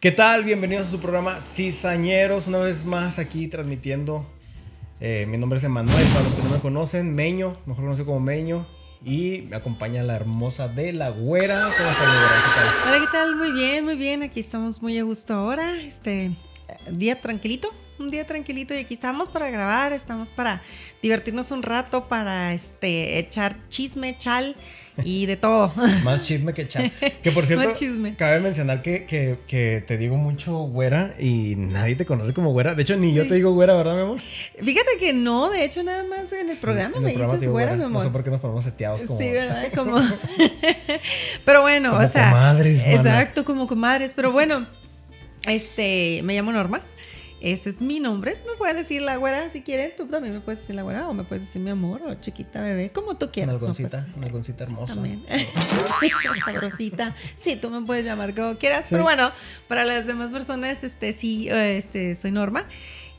[0.00, 0.44] ¿Qué tal?
[0.44, 4.24] Bienvenidos a su programa Cizañeros, una vez más aquí transmitiendo.
[5.00, 8.20] Eh, mi nombre es Emanuel, para los que no me conocen, Meño, mejor conocido como
[8.20, 8.64] Meño.
[9.04, 11.62] Y me acompaña la hermosa de la güera.
[11.62, 12.86] ¿Cómo estás, güera?
[12.86, 13.34] Hola, ¿qué tal?
[13.34, 14.22] Muy bien, muy bien.
[14.22, 15.82] Aquí estamos muy a gusto ahora.
[15.82, 16.30] Este
[16.92, 17.68] día tranquilito,
[17.98, 18.74] un día tranquilito.
[18.74, 20.62] Y aquí estamos para grabar, estamos para
[21.02, 24.54] divertirnos un rato, para este echar chisme, chal
[25.04, 25.72] y de todo.
[26.04, 26.92] Más chisme que chat.
[27.22, 27.72] Que por cierto,
[28.16, 32.74] cabe mencionar que, que, te digo mucho güera y nadie te conoce como güera.
[32.74, 34.20] De hecho, ni yo te digo güera, ¿verdad, mi amor?
[34.20, 38.02] Fíjate que no, de hecho, nada más en el programa me dices güera, mi amor.
[38.02, 39.18] No sé por qué nos ponemos seteados como.
[39.18, 39.68] Sí, ¿verdad?
[39.74, 40.00] Como.
[41.44, 42.30] pero bueno, o sea.
[42.30, 44.12] Comadres, Exacto, como comadres.
[44.14, 44.66] Pero bueno,
[45.46, 46.82] este, me llamo Norma.
[47.40, 48.34] Ese es mi nombre.
[48.46, 49.96] Me puedes decir la güera si quieres.
[49.96, 52.60] Tú también me puedes decir la güera o me puedes decir mi amor o chiquita
[52.60, 53.56] bebé, como tú quieras.
[53.56, 54.94] Una algoncita, una algoncita hermosa.
[54.94, 55.22] También.
[56.44, 57.14] Sabrosita.
[57.36, 58.88] Sí, tú me puedes llamar como quieras.
[58.90, 59.30] Pero bueno,
[59.68, 62.64] para las demás personas, este sí, este, soy Norma.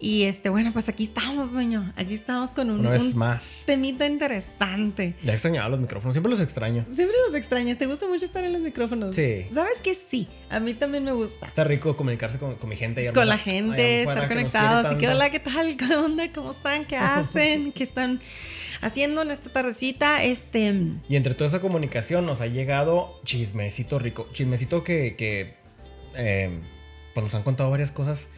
[0.02, 1.92] Y este, bueno, pues aquí estamos, dueño.
[1.98, 3.64] Aquí estamos con un, más.
[3.66, 5.16] temita interesante.
[5.24, 6.86] Ya extrañaba los micrófonos, siempre los extraño.
[6.94, 7.78] Siempre los extrañas.
[7.78, 9.14] ¿Te gusta mucho estar en los micrófonos?
[9.14, 9.46] Sí.
[9.54, 10.30] ¿Sabes que sí?
[10.50, 11.48] A mí también me gusta.
[11.48, 13.12] Está rico comunicarse con, mi gente.
[13.12, 14.86] con la gente, estar conectados.
[14.86, 15.76] Así que, hola, ¿qué tal?
[15.78, 16.32] ¿Qué onda?
[16.34, 16.86] ¿Cómo están?
[16.86, 17.74] ¿Qué hacen?
[17.74, 18.22] ¿Qué están
[18.80, 20.24] haciendo en esta tardecita?
[20.24, 20.76] Este.
[21.10, 24.30] Y entre toda esa comunicación nos ha llegado chismecito rico.
[24.32, 25.56] Chismecito que, que
[26.16, 26.58] eh,
[27.14, 28.30] pues nos han contado varias cosas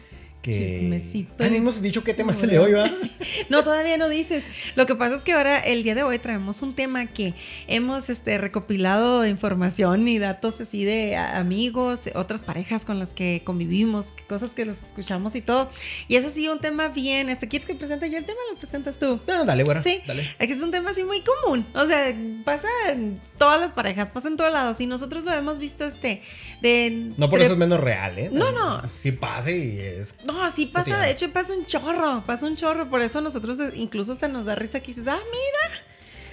[0.42, 0.52] que...
[0.52, 1.44] Chismecito.
[1.44, 2.90] Ah, hemos dicho qué tema se le hoy, ¿va?
[3.48, 4.44] no, todavía no dices.
[4.74, 7.34] Lo que pasa es que ahora, el día de hoy, traemos un tema que
[7.68, 14.12] hemos este, recopilado información y datos así de amigos, otras parejas con las que convivimos,
[14.28, 15.70] cosas que los escuchamos y todo.
[16.08, 17.28] Y es así un tema bien.
[17.28, 19.20] Este, ¿Quieres que presente yo el tema o lo presentas tú?
[19.26, 19.82] No, dale, bueno.
[19.82, 20.34] Sí, dale.
[20.38, 21.64] Es que es un tema así muy común.
[21.74, 24.80] O sea, pasa en todas las parejas, pasa en todos lados.
[24.80, 26.22] Y nosotros lo hemos visto este,
[26.60, 27.10] de...
[27.16, 28.30] No por eso es menos real, ¿eh?
[28.32, 28.88] No, no.
[28.88, 30.14] Sí pasa y es...
[30.24, 34.14] No, sí pasa, de hecho pasa un chorro, pasa un chorro, por eso nosotros incluso
[34.14, 35.82] se nos da risa que dices, ah, mira.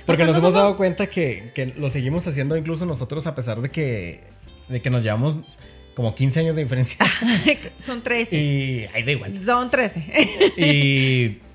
[0.06, 3.72] Porque nos hemos dado cuenta que, que, lo seguimos haciendo incluso nosotros a pesar de
[3.72, 4.22] que,
[4.68, 5.58] de que nos llevamos
[5.96, 7.00] como 15 años de diferencia.
[7.80, 8.36] Son 13.
[8.36, 9.44] Y ahí da igual.
[9.44, 10.54] Son 13.
[10.58, 11.40] y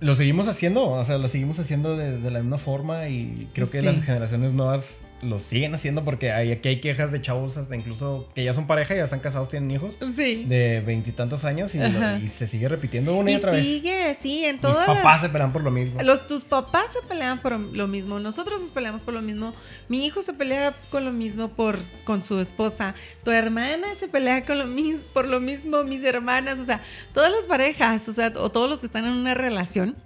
[0.00, 3.82] lo seguimos haciendo, o sea, lo seguimos haciendo de, la misma forma y creo que
[3.82, 8.28] las generaciones nuevas lo siguen haciendo porque hay, aquí hay quejas de chavos hasta incluso
[8.34, 9.96] que ya son pareja, ya están casados, tienen hijos.
[10.14, 10.44] Sí.
[10.44, 13.64] De veintitantos años y, se sigue repitiendo una y, otra vez.
[13.64, 14.88] Sigue, sí, en todas.
[14.88, 16.02] Mis papás se pelean por lo mismo.
[16.02, 18.18] Los, tus papás se pelean por lo mismo.
[18.18, 19.54] Nosotros nos peleamos por lo mismo.
[19.88, 22.94] Mi hijo se pelea con lo mismo por, con su esposa.
[23.24, 25.84] Tu hermana se pelea con lo mismo, por lo mismo.
[25.84, 26.80] Mis hermanas, o sea,
[27.12, 29.96] todas las parejas, o sea, o todos los que están en una relación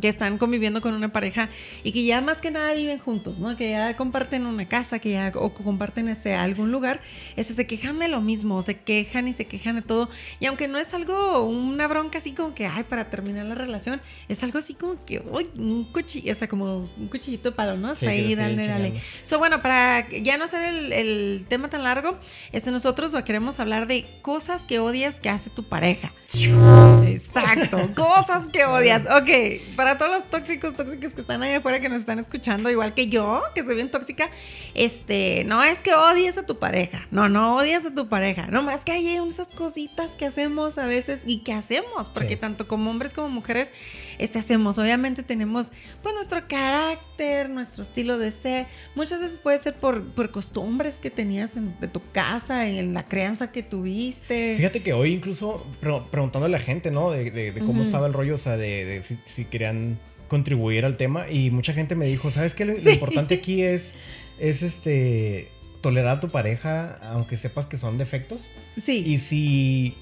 [0.00, 1.48] que están conviviendo con una pareja
[1.84, 3.56] y que ya más que nada viven juntos, ¿no?
[3.56, 7.00] Que ya comparten una casa, que ya o comparten este algún lugar,
[7.36, 10.08] este se quejan de lo mismo, se quejan y se quejan de todo.
[10.40, 14.00] Y aunque no es algo una bronca así como que ay, para terminar la relación,
[14.28, 17.76] es algo así como que uy, un cuchillo, o sea, como un cuchillito de palo,
[17.76, 17.94] ¿no?
[17.96, 19.00] Sí, ahí, dale, dale.
[19.22, 22.18] So, bueno, para ya no hacer el, el tema tan largo,
[22.52, 26.12] este nosotros queremos hablar de cosas que odias que hace tu pareja.
[27.06, 29.06] Exacto, cosas que odias.
[29.06, 32.92] Ok, para todos los tóxicos, tóxicos que están ahí afuera que nos están escuchando, igual
[32.92, 34.28] que yo, que soy bien tóxica,
[34.74, 38.62] este, no es que odies a tu pareja, no, no odias a tu pareja, no
[38.62, 42.90] más que hay esas cositas que hacemos a veces y que hacemos, porque tanto como
[42.90, 43.70] hombres como mujeres,
[44.18, 44.78] este, hacemos.
[44.78, 45.70] Obviamente tenemos,
[46.02, 48.66] pues, nuestro carácter, nuestro estilo de ser.
[48.94, 53.04] Muchas veces puede ser por, por costumbres que tenías en, de tu casa, en la
[53.04, 54.56] crianza que tuviste.
[54.56, 55.64] Fíjate que hoy incluso
[56.10, 57.10] preguntando a la gente, ¿no?
[57.10, 59.98] De, cómo estaba el rollo, o sea, de, si, querían
[60.28, 61.30] contribuir al tema.
[61.30, 62.64] Y mucha gente me dijo, ¿sabes qué?
[62.64, 63.94] Lo, importante aquí es,
[64.38, 65.48] es este
[65.80, 68.40] tolerar a tu pareja, aunque sepas que son defectos.
[68.84, 69.04] Sí.
[69.06, 69.94] Y si,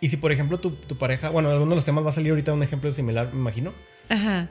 [0.00, 2.52] y si por ejemplo, tu, pareja, bueno, alguno de los temas va a salir ahorita
[2.52, 3.72] un ejemplo similar, me imagino.
[4.08, 4.48] Ajá.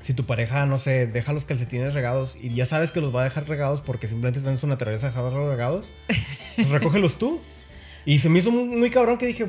[0.00, 3.22] Si tu pareja, no sé, deja los calcetines regados y ya sabes que los va
[3.22, 5.90] a dejar regados porque simplemente están en su naturaleza dejarlos regados,
[6.56, 7.40] pues recógelos tú.
[8.04, 9.46] Y se me hizo muy cabrón que dije,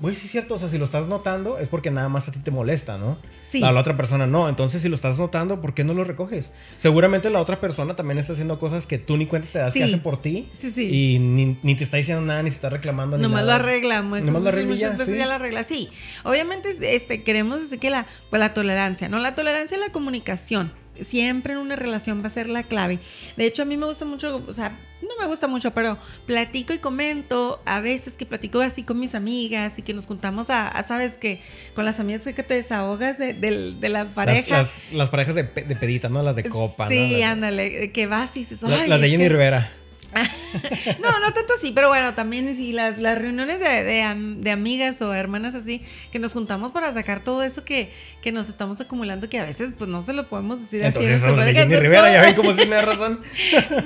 [0.00, 2.32] Güey, sí es cierto, o sea, si lo estás notando es porque nada más a
[2.32, 3.18] ti te molesta, ¿no?
[3.48, 3.64] Sí.
[3.64, 4.48] A la otra persona no.
[4.48, 6.52] Entonces, si lo estás notando, ¿por qué no lo recoges?
[6.76, 9.82] Seguramente la otra persona también está haciendo cosas que tú ni cuenta te das que
[9.82, 10.48] hace por ti.
[10.56, 10.88] Sí, sí.
[10.88, 13.18] Y ni, te está diciendo nada, ni te está reclamando.
[13.18, 14.22] Nomás lo arreglamos.
[14.22, 15.64] Nomás lo arregla Muchas veces ya lo arregla.
[15.64, 15.88] Sí.
[16.22, 19.18] Obviamente, este, queremos decir que la, pues, la tolerancia, ¿no?
[19.18, 20.70] La tolerancia es la comunicación
[21.02, 22.98] siempre en una relación va a ser la clave.
[23.36, 24.72] De hecho, a mí me gusta mucho, o sea,
[25.02, 25.96] no me gusta mucho, pero
[26.26, 30.50] platico y comento a veces que platico así con mis amigas y que nos juntamos
[30.50, 31.40] a, sabes que
[31.74, 34.66] con las amigas que te desahogas de, de, la pareja.
[34.92, 36.22] Las, parejas de, pedita, ¿no?
[36.22, 39.72] Las de copa, sí, ándale, que vas y dices, las, de Jenny Rivera.
[41.02, 44.50] no, no tanto así, pero bueno, también sí, las, las reuniones de, de, am- de
[44.50, 45.82] amigas o hermanas así,
[46.12, 47.90] que nos juntamos para sacar todo eso que,
[48.22, 51.26] que nos estamos acumulando, que a veces pues no se lo podemos decir Entonces así.
[51.30, 53.20] porque Jenny entonces, Rivera, ya ven cómo sí me da razón.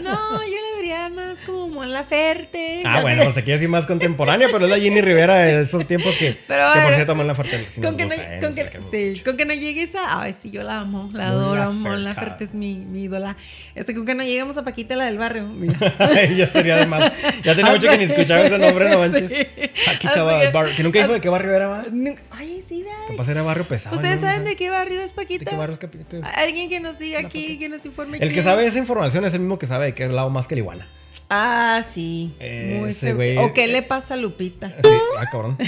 [0.03, 2.83] No, yo le vería más como Mon Laferte.
[2.85, 6.15] Ah, bueno, pues aquí así más contemporánea, pero es la Jenny Rivera de esos tiempos
[6.17, 8.39] que, Pero que por cierto, Mon Laferte sí con que, no, ¿eh?
[8.41, 9.25] con Nos que- la queremos sí, mucho.
[9.25, 10.23] con que no llegues a.
[10.23, 11.55] Ay, sí, yo la amo, la Mon adoro.
[11.57, 11.89] Laferte.
[11.89, 13.37] Mon Laferte es mi, mi ídola.
[13.75, 15.45] Este, con que no lleguemos a Paquita, la del barrio.
[15.47, 15.79] Mira.
[16.37, 17.13] ya sería de más.
[17.43, 19.31] Ya tenía mucho que ni escuchaba ese nombre, no manches.
[19.31, 19.47] Sí.
[19.89, 20.41] Aquí Así chava,
[20.77, 21.85] que- nunca dijo de qué barrio era.
[21.91, 22.95] Nu- Ay, sí, vea.
[23.17, 23.97] pasa era barrio pesado.
[23.97, 24.27] ¿Ustedes ¿no?
[24.27, 24.51] saben No sé.
[24.51, 25.51] de qué barrio es ¿De Paquita?
[25.51, 26.15] qué barrio es?
[26.15, 27.59] Es- Alguien que nos diga aquí, Paquita.
[27.61, 30.07] que nos informe El que sabe esa información es el mismo que sabe de qué
[30.09, 30.87] lado más que la iguana.
[31.31, 32.31] Ah, sí.
[32.39, 34.69] Muy Ese güey- ¿O qué le pasa a Lupita?
[34.83, 34.89] Sí,
[35.19, 35.57] ah, cabrón.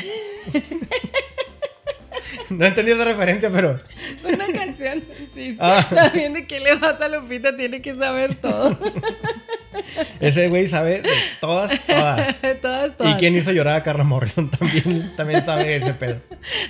[2.49, 3.75] no entendí esa referencia, pero.
[3.75, 5.01] Es una canción.
[5.01, 5.57] Sí, sí.
[5.61, 5.87] Ah.
[5.95, 8.79] También de qué le pasa a Lupita tiene que saber todo.
[10.21, 11.11] Ese güey sabe de
[11.41, 12.41] todas, todas.
[12.61, 13.13] todas, todas.
[13.13, 14.51] ¿Y quién hizo llorar a Carla Morrison?
[14.51, 16.21] También, también sabe ese pedo.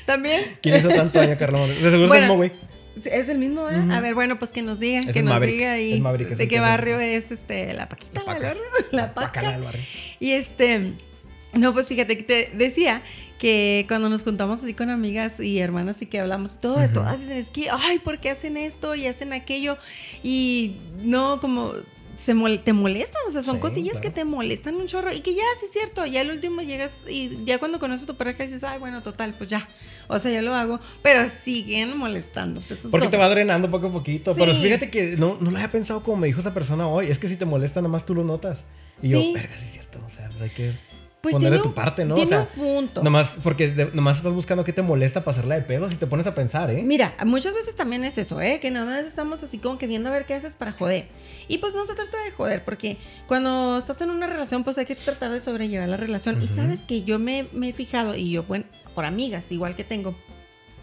[0.07, 0.57] También.
[0.63, 1.85] ¿Quién hizo tanto daño a Carla Morrison?
[1.85, 2.53] De seguro es el mismo güey.
[3.05, 3.75] Es el mismo, ¿eh?
[3.93, 6.49] A ver, bueno, pues que nos diga, Es que nos Maverick, diga ahí Maverick de
[6.49, 8.55] qué barrio es este la Paquita, La la, Paca.
[8.93, 9.53] la Paca Paca.
[9.53, 9.83] del barrio.
[10.21, 10.93] Y este,
[11.53, 13.03] no, pues fíjate que te decía
[13.45, 17.21] que cuando nos juntamos así con amigas y hermanas y que hablamos todo de todas,
[17.21, 19.77] dicen, es que, ay, ¿por qué hacen esto y hacen aquello?
[20.23, 21.73] Y no, como
[22.19, 24.03] se mol- te molestan, o sea, son Sí, cosillas claro.
[24.03, 26.93] que te molestan un chorro y que ya, sí es cierto, ya al último llegas
[27.07, 29.69] y ya cuando conoces a tu pareja dices, ay, bueno, total, pues ya,
[30.09, 32.63] o sea, ya lo hago, pero siguen molestando.
[32.91, 34.35] Porque te va drenando poco a poquito.
[34.35, 37.09] Pero fíjate que no, no lo había pensado como me dijo esa persona hoy.
[37.09, 38.65] Es que si te molesta, nada más tú lo notas.
[39.03, 39.33] Y yo, Sí.
[39.35, 39.99] verga, sí es cierto.
[40.07, 40.73] O sea, pues hay que
[41.25, 42.15] Pues poner de tu parte, ¿no?
[42.15, 43.03] O sea, un punto.
[43.03, 46.27] nomás, porque de- nomás estás buscando qué te molesta pasarla de pedo si te pones
[46.29, 46.83] a pensar, ¿eh?
[46.85, 48.61] Mira, muchas veces también es eso, ¿eh?
[48.61, 51.09] Que nada más estamos así como que viendo a ver qué haces para joder.
[51.49, 54.87] Y pues no se trata de joder, porque cuando estás en una relación, pues hay
[54.87, 56.41] que tratar de sobrellevar la relación.
[56.43, 59.85] Y sabes que yo me, me he fijado, y yo, bueno, por amigas, igual que
[59.85, 60.15] tengo,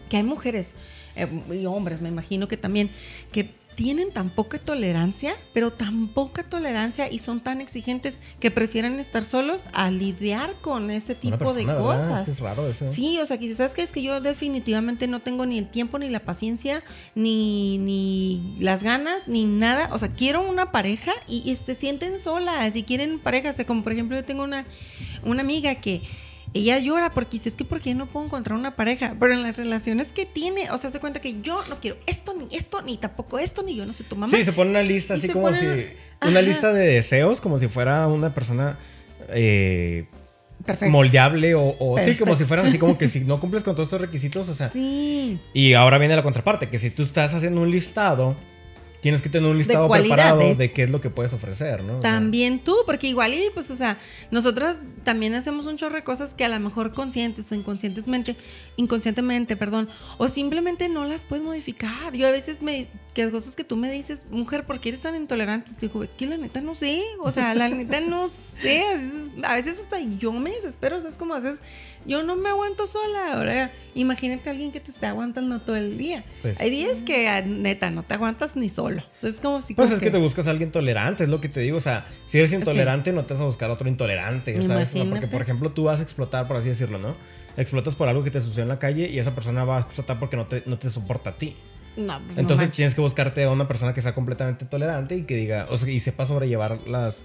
[0.08, 0.74] que hay mujeres
[1.16, 2.90] eh, y hombres, me imagino que también,
[3.32, 8.98] que tienen tan poca tolerancia, pero tan poca tolerancia y son tan exigentes que prefieren
[9.00, 12.20] estar solos a lidiar con ese tipo de cosas.
[12.20, 12.92] Es que es raro eso.
[12.92, 15.98] Sí, o sea, quizás sabes que es que yo definitivamente no tengo ni el tiempo,
[15.98, 16.82] ni la paciencia,
[17.14, 19.88] ni, ni las ganas, ni nada.
[19.92, 23.50] O sea, quiero una pareja y, y se sienten solas y quieren pareja.
[23.50, 24.66] O sea, como por ejemplo, yo tengo una,
[25.24, 26.02] una amiga que
[26.54, 29.14] ella llora porque dice, es que porque no puedo encontrar una pareja.
[29.18, 32.34] Pero en las relaciones que tiene, o sea, se cuenta que yo no quiero esto,
[32.34, 34.34] ni esto, ni tampoco esto, ni yo no soy tu mamá.
[34.36, 35.64] Sí, se pone una lista Y así como si.
[35.66, 36.28] Ajá.
[36.28, 38.76] Una lista de deseos, como si fuera una persona.
[39.28, 40.06] eh,
[40.64, 40.92] Perfecto.
[40.92, 43.88] moldeable o, o sí, como si fueran así como que si no cumples con todos
[43.88, 45.36] estos requisitos, o sea, Sí.
[45.52, 48.36] y ahora viene la contraparte, que si tú estás haciendo un listado,
[49.02, 51.98] tienes que tener un listado preparado de qué es lo que puedes ofrecer, ¿no?
[51.98, 53.98] También tú, porque igual y pues, o sea,
[54.30, 58.36] nosotras también hacemos un chorro de cosas que a lo mejor conscientes o inconscientemente,
[58.76, 59.88] inconscientemente, perdón,
[60.18, 62.12] o simplemente no las puedes modificar.
[62.12, 65.14] Yo a veces me, que cosas que tú me dices, mujer, ¿por qué eres tan
[65.14, 65.70] intolerante?
[65.72, 68.94] Y digo, es que la neta no sé, o sea, la neta no sé, a
[68.96, 71.58] veces, a veces hasta yo me desespero, o sea, es como haces,
[72.06, 75.98] yo no me aguanto sola, ahora imagínate a alguien que te esté aguantando todo el
[75.98, 76.24] día.
[76.40, 79.02] Pues- Hay días que ah, neta no te aguantas ni solo.
[79.02, 81.28] O sea, es como si Pues como es que te buscas a alguien tolerante, es
[81.30, 81.76] lo que te digo.
[81.76, 84.90] O sea, si eres intolerante, no te vas a buscar a otro intolerante, ¿sabes?
[84.90, 87.14] Porque, por ejemplo, tú vas a explotar, por así decirlo, ¿no?
[87.56, 90.18] Explotas por algo que te sucedió en la calle y esa persona va a explotar
[90.18, 91.54] porque no te, no te soporta a ti.
[91.96, 95.36] No, pues Entonces tienes que buscarte a una persona que sea completamente tolerante y que
[95.36, 97.20] diga, o sea, y sepa sobrellevar las,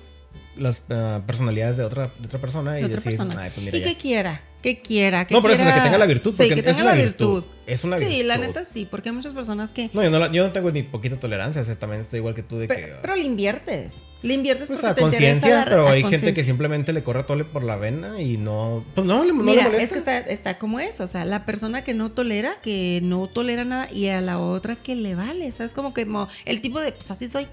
[0.57, 3.43] las ah, personalidades de otra, de otra persona y de decir, persona.
[3.43, 3.87] ay, pues mira y ya.
[3.87, 6.63] que quiera, que quiera, que No, pero eso, que tenga la virtud, Sí, que es
[6.65, 7.35] tenga una la virtud.
[7.35, 7.43] virtud.
[7.67, 8.47] Es una Sí, la virtud.
[8.55, 9.89] neta sí, porque hay muchas personas que...
[9.93, 12.33] No, yo no, la- yo no tengo ni poquita tolerancia, o sea, también estoy igual
[12.33, 12.73] que tú de que...
[12.73, 13.95] Pero, pero le inviertes.
[14.23, 17.43] Le inviertes pues porque a te conciencia, pero hay gente que simplemente le corre tole
[17.43, 18.83] por la vena y no...
[18.95, 19.77] Pues no, le, no le molesta.
[19.83, 23.27] es que está, está como eso, o sea, la persona que no tolera, que no
[23.27, 25.73] tolera nada, y a la otra que le vale, ¿sabes?
[25.73, 26.07] Como que
[26.45, 27.47] el tipo de, pues así soy.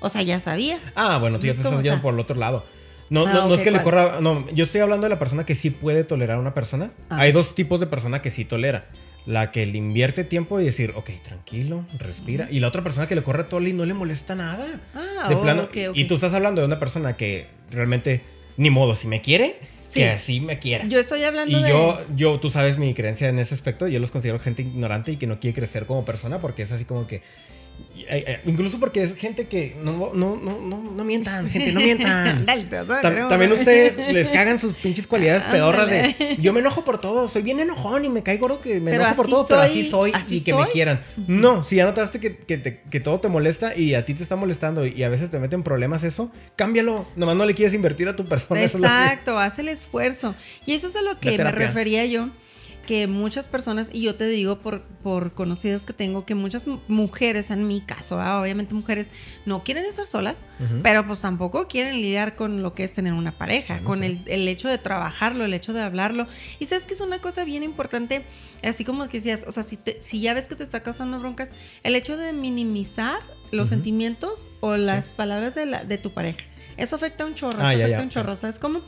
[0.00, 0.80] O sea, ya sabías.
[0.94, 2.64] Ah, bueno, tú ya Es te estás yendo por el otro lado.
[3.10, 4.20] No, Ah, no, no es que le corra.
[4.20, 6.90] No, yo estoy hablando de la persona que sí puede tolerar a una persona.
[7.08, 7.20] Ah.
[7.20, 8.86] Hay dos tipos de persona que sí tolera.
[9.26, 12.48] La que le invierte tiempo y decir, ok, tranquilo, respira.
[12.50, 14.66] Y la otra persona que le corre tole y no le molesta nada.
[14.94, 15.68] Ah, de oh, plano.
[15.94, 18.22] Y tú estás hablando de una persona que realmente,
[18.56, 19.56] ni modo, si me quiere,
[19.90, 20.00] Sí.
[20.00, 20.84] que así me quiera.
[20.86, 21.68] Yo estoy hablando Y de...
[21.70, 25.16] yo, yo, tú sabes mi creencia en ese aspecto, yo los considero gente ignorante y
[25.16, 27.22] que no quiere crecer como persona porque es así como que
[28.46, 32.46] incluso porque es gente que no, no, no, no, no mientan, gente, no mientan.
[33.28, 37.42] También ustedes les cagan sus pinches cualidades pedorras de yo me enojo por todo, soy
[37.42, 40.36] bien enojón y me caigo gordo que me enojo por todo, pero así soy así
[40.36, 41.02] y que me quieran.
[41.26, 44.22] No, si ya notaste que, que, te- que todo te molesta y a ti te
[44.22, 47.06] está molestando y a veces te meten problemas eso, cámbialo.
[47.16, 48.62] Nomás no le quieres invertir a tu persona.
[48.62, 50.34] Exacto, haz el esfuerzo.
[50.66, 52.28] Y eso es a lo que me refería yo,
[52.88, 56.78] que muchas personas, y yo te digo por, por conocidas que tengo, que muchas mu-
[56.88, 59.10] mujeres, en mi caso, obviamente mujeres,
[59.44, 60.42] no quieren estar solas,
[60.82, 64.48] pero pues tampoco quieren lidiar con lo que es tener una pareja, con el, el
[64.48, 66.26] hecho de trabajarlo, el hecho de hablarlo.
[66.60, 68.22] Y sabes que es una cosa bien importante,
[68.62, 71.20] así como que decías, o sea, si, te- si ya ves que te está causando
[71.20, 71.50] broncas,
[71.82, 73.18] el hecho de minimizar
[73.52, 76.40] los sentimientos o las palabras de, la, de tu pareja.
[76.78, 78.34] Eso afecta un chorro, Ah, eso ya, afecta ya, un chorro.
[78.36, 78.80] ¿sabes cómo?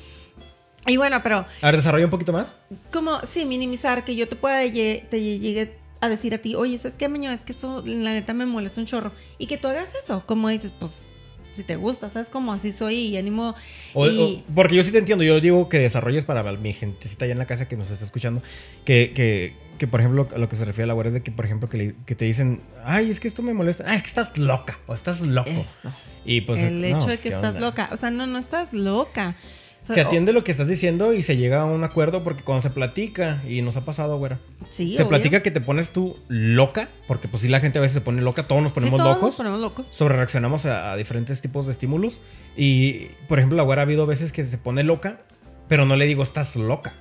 [0.86, 2.52] Y bueno, pero A ver, desarrolla un poquito más.
[2.92, 6.78] como, sí, minimizar, que yo te pueda lle- te llegue a decir a ti, oye,
[6.78, 7.30] ¿sabes qué, Meño?
[7.30, 9.12] Es que eso, la neta, me molesta un chorro.
[9.38, 11.08] Y que tú hagas eso, como dices, pues,
[11.52, 12.30] si te gusta, ¿sabes?
[12.30, 13.54] Como así soy y ánimo.
[13.92, 14.18] O- y,
[14.48, 17.38] o- porque yo sí te entiendo, yo digo que desarrolles para mi gentecita allá en
[17.38, 18.42] la casa que nos está escuchando,
[18.86, 21.22] que, que, que por ejemplo, a lo que se refiere a la güera es de
[21.22, 23.94] que, por ejemplo, que, le- que te dicen, ay, es que esto me molesta, ah,
[23.94, 25.50] es que estás loca, o estás loco.
[25.50, 25.92] eso.
[26.24, 27.66] Y pues, el no, hecho de pues, que ¿qué estás onda?
[27.66, 27.88] loca.
[27.92, 29.36] O sea, no, no estás loca.
[29.80, 32.70] Se atiende lo que estás diciendo y se llega a un acuerdo porque cuando se
[32.70, 34.38] platica, y nos ha pasado, güera,
[34.70, 35.08] sí, se obvio.
[35.08, 38.20] platica que te pones tú loca, porque pues sí la gente a veces se pone
[38.22, 39.28] loca, todos nos Sí, ponemos todos locos.
[39.30, 39.86] Nos ponemos locos.
[39.90, 42.18] sobre reaccionamos a, a diferentes tipos de estímulos.
[42.56, 45.20] Y, por ejemplo, la güera ha habido veces que se pone loca,
[45.68, 46.92] pero no le digo, estás loca.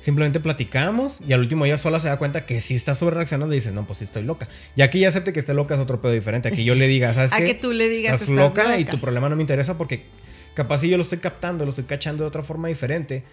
[0.00, 3.54] Simplemente platicamos y al último ella sola se da cuenta que si está sobre reaccionando
[3.54, 4.48] y dice, no, pues sí estoy loca.
[4.76, 6.48] Ya que ella acepte que esté loca es otro pedo diferente.
[6.48, 7.46] A que yo le diga, ¿sabes A qué?
[7.46, 8.90] que tú le digas, estás, "Estás loca, y loca".
[8.92, 10.02] tu problema no me interesa porque
[10.54, 13.24] capaz si yo lo estoy captando, lo estoy cachando de otra forma diferente,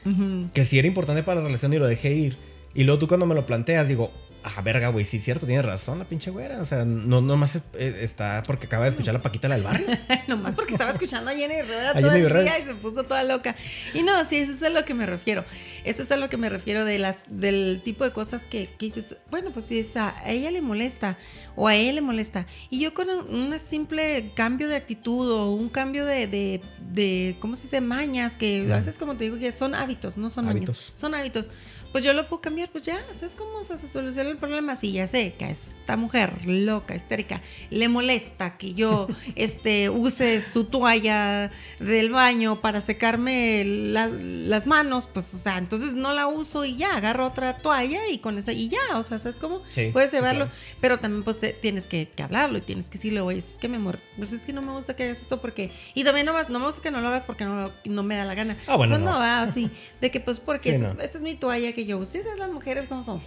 [0.54, 2.36] que si era importante para la relación y lo dejé ir.
[2.74, 4.12] Y luego tú cuando me lo planteas digo,
[4.44, 6.62] ah, verga, güey, sí cierto, tienes razón la pinche güera.
[6.62, 7.62] O sea, no nomás eh,
[8.02, 9.88] está porque acaba de escuchar la Paquita la del barrio.
[10.28, 13.24] Nomás porque estaba escuchando a Jenny Rivera A todo el día y se puso toda
[13.24, 13.56] loca.
[13.94, 15.44] Y no, sí, eso es a lo que me refiero.
[15.84, 18.86] Eso es a lo que me refiero de las, del tipo de cosas que, que
[18.88, 21.18] dices, bueno, pues si es a, a ella le molesta
[21.56, 22.46] o a él le molesta.
[22.70, 27.36] Y yo con un un simple cambio de actitud o un cambio de, de, de,
[27.40, 27.82] ¿cómo se dice?
[27.82, 30.68] Mañas, que a veces como te digo, que son hábitos, no son Hábitos.
[30.70, 31.50] mañas, son hábitos.
[31.92, 34.78] Pues yo lo puedo cambiar, pues ya, ¿sabes cómo se soluciona el problema?
[34.78, 40.42] Sí, ya sé que a esta mujer loca, histérica, le molesta que yo este, use
[40.42, 46.28] su toalla del baño para secarme la- las manos, pues, o sea, entonces no la
[46.28, 49.60] uso y ya, agarro otra toalla y con esa, y ya, o sea, ¿sabes cómo?
[49.74, 50.60] Sí, Puedes sí, llevarlo, claro.
[50.80, 53.68] pero también pues te- tienes que, que hablarlo y tienes que decirle, oye, es que
[53.68, 56.32] me amor, pues es que no me gusta que hagas esto porque, y también no,
[56.32, 58.56] vas- no me gusta que no lo hagas porque no, no me da la gana.
[58.68, 59.12] Ah, bueno, Eso no.
[59.12, 59.70] no va así,
[60.00, 61.00] de que pues porque Sí, esta, no.
[61.02, 62.18] es, esta es mi toalla que yo uso.
[62.18, 63.24] Ustedes las mujeres cómo somos.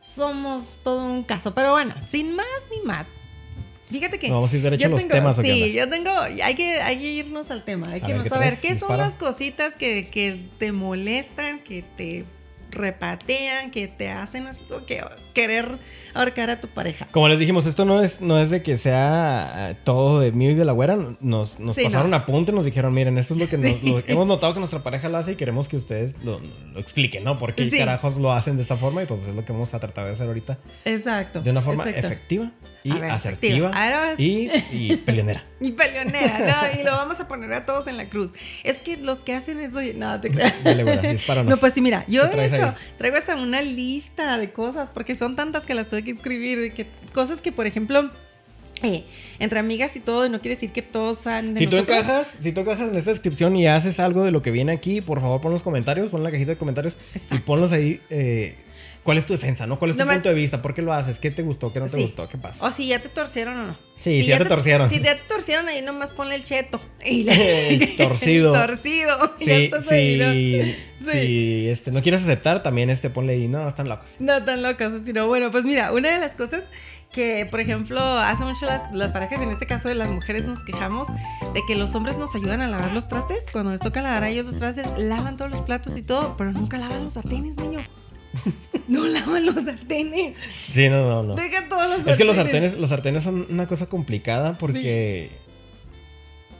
[0.00, 3.08] Somos todo un caso, pero bueno, sin más ni más.
[3.90, 5.72] Fíjate que No, vamos a ir derecho yo a los tengo- temas, ¿o qué sí,
[5.72, 8.28] yo tengo, hay que, hay que irnos al tema, hay A que ver, no ¿qué
[8.28, 9.06] saber qué son Dispara.
[9.06, 12.24] las cositas que, que te molestan, que te
[12.70, 14.48] repatean, que te hacen
[14.86, 15.02] que
[15.34, 15.78] querer
[16.14, 17.06] ahorcar a tu pareja.
[17.12, 20.46] Como les dijimos, esto no es, no es de que sea eh, todo de mí
[20.48, 20.96] y de la güera.
[21.20, 22.16] Nos, nos Sí, pasaron no.
[22.16, 23.62] apunte, nos dijeron, miren, esto es lo que Sí.
[23.62, 26.40] nos- lo- hemos notado que nuestra pareja lo hace y queremos que ustedes lo,
[26.72, 27.36] lo expliquen, ¿no?
[27.38, 27.78] ¿Por qué Sí.
[27.78, 29.02] carajos lo hacen de esta forma?
[29.02, 30.58] Y pues es lo que vamos a tratar de hacer ahorita.
[30.84, 31.40] Exacto.
[31.42, 32.06] De una forma exacto.
[32.08, 32.50] efectiva
[32.84, 33.70] y ver, asertiva
[34.16, 35.44] y, y peleonera.
[35.60, 36.80] Y peleonera, ¿no?
[36.80, 38.30] Y lo vamos a poner a todos en la cruz.
[38.62, 40.54] Es que los que hacen eso, no te creas.
[40.64, 41.18] Dale.
[41.44, 42.74] No, pues sí, mira, yo ¿Qué de hecho ahí?
[42.96, 46.70] traigo hasta una lista de cosas, porque son tantas que las tuve que escribir, de
[46.70, 48.10] que cosas que, por ejemplo,
[48.82, 49.02] eh,
[49.40, 52.52] entre amigas y todo, y no quiere decir que todos de Si tú encajas, si
[52.52, 55.40] tú encajas en esta descripción y haces algo de lo que viene aquí, por favor
[55.40, 56.96] pon los comentarios, pon la cajita de comentarios
[57.32, 58.00] y ponlos ahí.
[58.10, 58.54] eh,
[59.08, 59.78] ¿Cuál es tu defensa, no?
[59.78, 60.60] ¿Cuál es tu Nomás- punto de vista?
[60.60, 61.18] ¿Por qué lo haces?
[61.18, 61.72] ¿Qué te gustó?
[61.72, 62.02] ¿Qué no te Sí.
[62.02, 62.28] gustó?
[62.28, 62.62] ¿Qué pasa?
[62.62, 63.76] O si ya te torcieron o no.
[64.00, 64.90] Sí, si ya te torcieron.
[64.90, 66.78] Si ya te torcieron ahí, nomás ponle el cheto.
[67.02, 68.52] Y El torcido.
[68.66, 69.34] torcido.
[69.38, 71.10] ya Sí, estás ahí, sí, ¿no?
[71.12, 74.10] sí, este, no quieres aceptar, también este, ponle ahí, no, están locos.
[74.18, 76.64] No tan locas, sino bueno, pues mira, una de las cosas
[77.10, 80.62] que, por ejemplo, hace mucho las, las parejas, en este caso de las mujeres, nos
[80.64, 81.08] quejamos
[81.54, 83.38] de que los hombres nos ayudan a lavar los trastes.
[83.52, 86.52] Cuando les toca lavar a ellos los trastes, lavan todos los platos y todo, pero
[86.52, 87.80] nunca lavan los sartenes, niño.
[88.88, 90.34] No lavan los sartenes.
[90.72, 91.34] Sí, no, no, no.
[91.34, 92.12] Deja todos los sartenes.
[92.12, 95.28] Es que los sartenes, los sartenes son una cosa complicada porque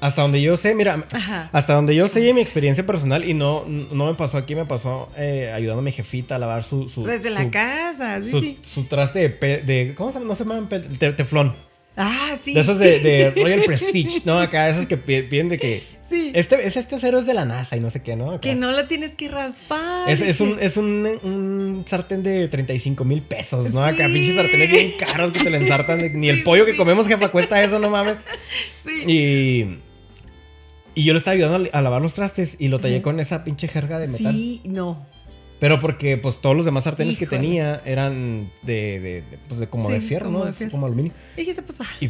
[0.00, 1.48] hasta donde yo sé, mira, Ajá.
[1.52, 4.54] hasta donde yo sé y en mi experiencia personal, y no, no me pasó aquí,
[4.54, 6.88] me pasó eh, ayudando a mi jefita a lavar su...
[6.88, 8.58] su Desde su- la casa, sí, su, sí.
[8.64, 10.34] su traste de, de- ¿Cómo se llama?
[10.60, 11.52] No se te- teflón.
[11.98, 12.54] Ah, sí.
[12.54, 14.38] De esas de, de Royal Prestige, ¿no?
[14.40, 16.30] Acá esas que pi- piden de que Sí.
[16.34, 18.30] Este, es este acero es de la NASA y no sé qué, ¿no?
[18.30, 18.40] Acá.
[18.40, 20.08] Que no lo tienes que raspar.
[20.08, 23.84] Es, es, un, es un, un sartén de 35 mil pesos, ¿no?
[23.84, 24.14] Acá Sí.
[24.14, 26.18] pinches sartenes bien caros que te le ensartan.
[26.18, 28.14] Ni el Sí, pollo que comemos, jefa, cuesta eso, no mames.
[28.86, 29.02] Sí.
[29.06, 29.78] Y,
[30.94, 33.68] y yo le estaba ayudando a, lavar los trastes y lo tallé con esa pinche
[33.68, 34.32] jerga de metal.
[34.32, 35.06] Sí, no.
[35.60, 39.68] Pero porque pues todos los demás sartenes que tenía eran de, de, de, pues, de
[39.68, 40.44] como de fierro, como ¿no?
[40.44, 40.70] de fierro.
[40.72, 41.12] Como aluminio.
[41.36, 41.86] Y dijiste, pues va.
[42.00, 42.06] Y,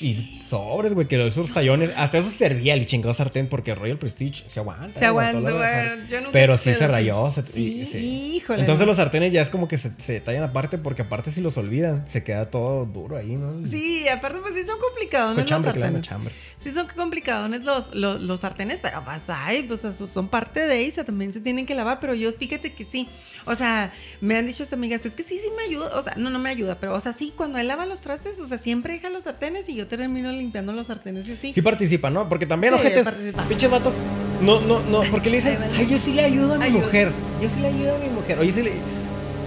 [0.00, 4.44] y sobres, güey, que esos tallones, hasta eso servía el chingado sartén porque Royal Prestige
[4.48, 4.98] se aguanta.
[4.98, 5.96] Se bueno, nunca
[6.32, 7.30] Pero sí se rayó.
[7.30, 8.34] se- Sí, sí.
[8.36, 8.60] híjole.
[8.60, 11.56] Entonces los sartenes ya es como que se, se tallan aparte porque aparte si los
[11.56, 13.66] olvidan se queda todo duro ahí, ¿no?
[13.66, 16.02] Sí, aparte pues sí son complicados los sartenes.
[16.02, 16.34] cochambre.
[16.58, 21.04] Sí son complicados los, los, los sartenes, pero pues ay, pues son parte de eso,
[21.04, 23.08] también se tienen que lavar, pero yo fíjate que sí.
[23.44, 26.14] O sea, me han dicho sus amigas, es que sí, sí me ayuda, o sea,
[26.16, 28.58] no, no me ayuda, pero o sea, sí, cuando él lava los trastes, o sea,
[28.58, 31.52] siempre deja los sartenes y yo termino limpiando los sartenes y así.
[31.52, 32.28] Sí participa, ¿no?
[32.28, 33.08] Porque también, Sí, ojetes,
[33.48, 33.94] pinches vatos,
[34.40, 35.78] no, no, no, porque le dicen, Ay, vale.
[35.78, 36.80] ay, yo sí le ayudo a mi Ayuda.
[36.84, 38.72] mujer, yo sí le ayudo a mi mujer, oye, sí le...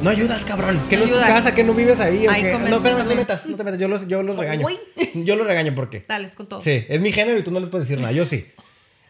[0.02, 2.98] No ayudas, cabrón, que no, es tu casa, que no vives ahí, o No, pero
[2.98, 4.66] no te metas, no te metas, yo los, yo los regaño.
[4.66, 4.80] Uy.
[5.24, 6.04] Yo los regaño porque...
[6.08, 6.60] Dales con todo.
[6.62, 8.48] Sí, es mi género y tú no les puedes decir nada, yo sí.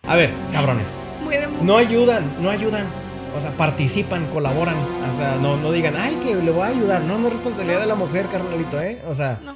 [0.03, 0.88] A ver, cabrones.
[1.61, 2.85] No ayudan, no ayudan.
[3.38, 4.75] O sea, participan, colaboran.
[4.75, 7.01] O sea, no, no digan, ay, que le voy a ayudar.
[7.03, 8.97] No, no es responsabilidad de la mujer, carnalito, ¿eh?
[9.07, 9.55] O sea, No.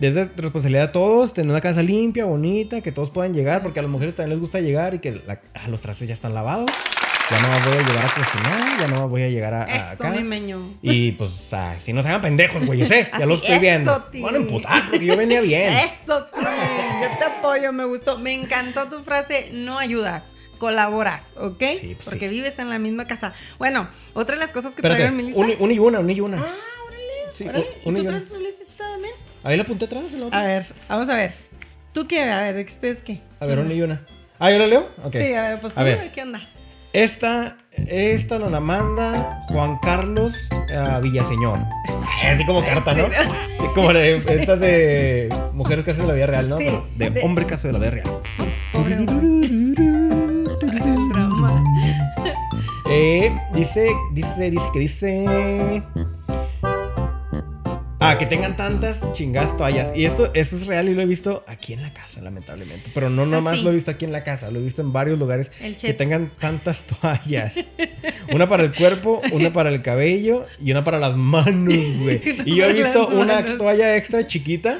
[0.00, 3.78] Es de responsabilidad de todos tener una casa limpia, bonita, que todos puedan llegar, porque
[3.78, 6.34] a las mujeres también les gusta llegar y que la- ah, los trastes ya están
[6.34, 6.70] lavados.
[7.30, 9.62] Ya no más voy a llegar a cocinar, ya no más voy a llegar a,
[9.64, 10.10] a Eso, acá.
[10.10, 10.60] mi meño.
[10.82, 13.60] Y pues, sea, si no se hagan pendejos, güey, yo sé, ya lo estoy eso,
[13.62, 13.92] viendo.
[13.94, 15.72] A emputar porque yo venía bien.
[15.74, 18.18] Eso, Tim, yo te apoyo, me gustó.
[18.18, 21.62] Me encantó tu frase, no ayudas, colaboras, ¿ok?
[21.80, 22.34] Sí, pues Porque sí.
[22.34, 23.32] vives en la misma casa.
[23.58, 25.40] Bueno, otra de las cosas que Espérate, traigo en mi lista.
[25.40, 26.36] una, una y una, una y una.
[26.36, 26.54] Ah,
[26.86, 27.66] órale, Sí, órale.
[27.86, 28.34] un- ¿Y tú traes tu?
[29.44, 30.40] Ahí la apunté atrás la otra.
[30.40, 31.32] A ver, vamos a ver.
[31.92, 32.22] ¿Tú qué?
[32.24, 33.20] A ver, ¿ustedes qué?
[33.40, 34.00] A ver, una y una.
[34.38, 34.88] Ah, ¿yo la leo?
[35.04, 35.12] Ok.
[35.12, 36.10] Sí, a ver, pues A tú, ver.
[36.12, 36.40] ¿qué onda?
[36.92, 41.58] Esta, esta nos la manda Juan Carlos eh, Villaseñor.
[42.24, 43.06] Así como carta, ¿no?
[43.06, 43.12] Sí.
[43.74, 46.58] Como de, estas de mujeres casos de la vida real, ¿no?
[46.58, 48.06] Sí, de, de- hombre caso de la vida real.
[48.72, 49.04] Pobre.
[51.12, 51.62] Trauma.
[52.90, 55.82] Eh, dice, dice, dice que dice.
[58.10, 59.92] Ah, que tengan tantas chingas toallas.
[59.94, 62.90] Y esto, esto es real y lo he visto aquí en la casa, lamentablemente.
[62.94, 63.64] Pero no nomás sí.
[63.64, 65.50] lo he visto aquí en la casa, lo he visto en varios lugares.
[65.60, 67.56] El que tengan tantas toallas.
[68.32, 72.20] Una para el cuerpo, una para el cabello y una para las manos, güey.
[72.44, 73.58] Y yo he visto una manos.
[73.58, 74.78] toalla extra chiquita.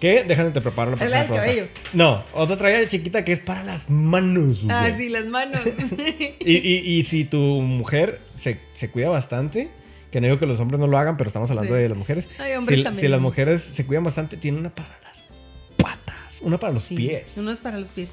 [0.00, 1.42] Que, déjame te preparo la la próxima pregunta.
[1.42, 1.66] cabello.
[1.92, 4.76] No, otra toalla chiquita que es para las manos, güey.
[4.76, 5.60] Ah, sí, las manos.
[6.40, 9.68] Y, y- y si tu mujer se, se cuida bastante,
[10.10, 11.80] que no digo que los hombres no lo hagan, pero estamos hablando Sí.
[11.82, 12.28] de las mujeres.
[12.38, 15.24] Ay, si, si las mujeres se cuidan bastante, tiene una para las
[15.76, 17.32] patas, una para los Sí, pies.
[17.36, 18.08] Uno es para los pies.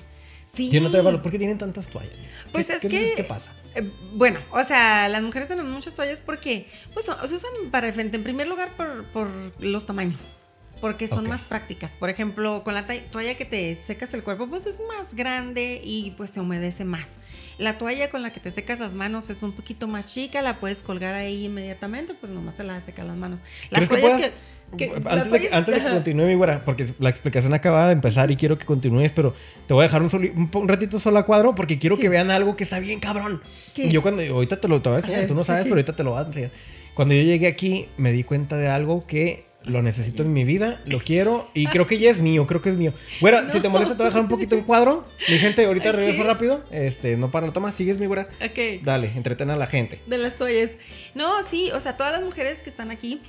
[0.53, 0.69] Sí.
[0.69, 2.13] Tiene otra para- ¿Por qué tienen tantas toallas?
[2.51, 3.13] Pues ¿Qué- es qué que-?
[3.17, 3.51] ¿Qué pasa?
[3.75, 8.15] Eh, bueno, o sea, las mujeres tenemos muchas toallas porque pues, se usan para frente,
[8.15, 9.27] en primer lugar por, por
[9.59, 10.37] los tamaños.
[10.85, 11.91] Porque son más prácticas.
[11.95, 16.11] Por ejemplo, con la toalla que te secas el cuerpo, pues es más grande y
[16.17, 17.13] pues se humedece más.
[17.57, 20.55] La toalla con la que te secas las manos es un poquito más chica, la
[20.55, 23.41] puedes colgar ahí inmediatamente, pues nomás se la secas las manos.
[23.69, 24.31] Las ¿Crees que toallas puedas?
[24.77, 27.09] que- que- las antes, de que, toallas- antes de que continúe mi güera, porque la
[27.09, 29.33] explicación acaba de empezar y quiero que continúes, pero
[29.67, 31.97] te voy a dejar un, soli- un, po- un ratito solo a cuadro porque quiero
[31.99, 33.41] que vean algo que está bien cabrón.
[33.73, 33.89] ¿Qué?
[33.89, 36.03] Yo cuando, ahorita te lo te voy a enseñar, tú no sabes, pero ahorita te
[36.03, 36.49] lo voy a enseñar.
[36.93, 40.79] Cuando yo llegué aquí me di cuenta de algo que lo necesito en mi vida,
[40.85, 42.93] lo quiero y creo que ya es mío, creo que es mío.
[43.21, 45.07] Güera, si te molesta te voy a dejar un poquito en cuadro.
[45.29, 46.63] Mi gente, ahorita regreso rápido.
[46.71, 48.27] Este, no para la toma, sigues mi güera.
[48.43, 48.83] Ok.
[48.83, 49.99] Dale, entretén a la gente.
[50.05, 50.71] De las toallas.
[51.13, 53.21] No, sí, o sea, todas las mujeres que están aquí,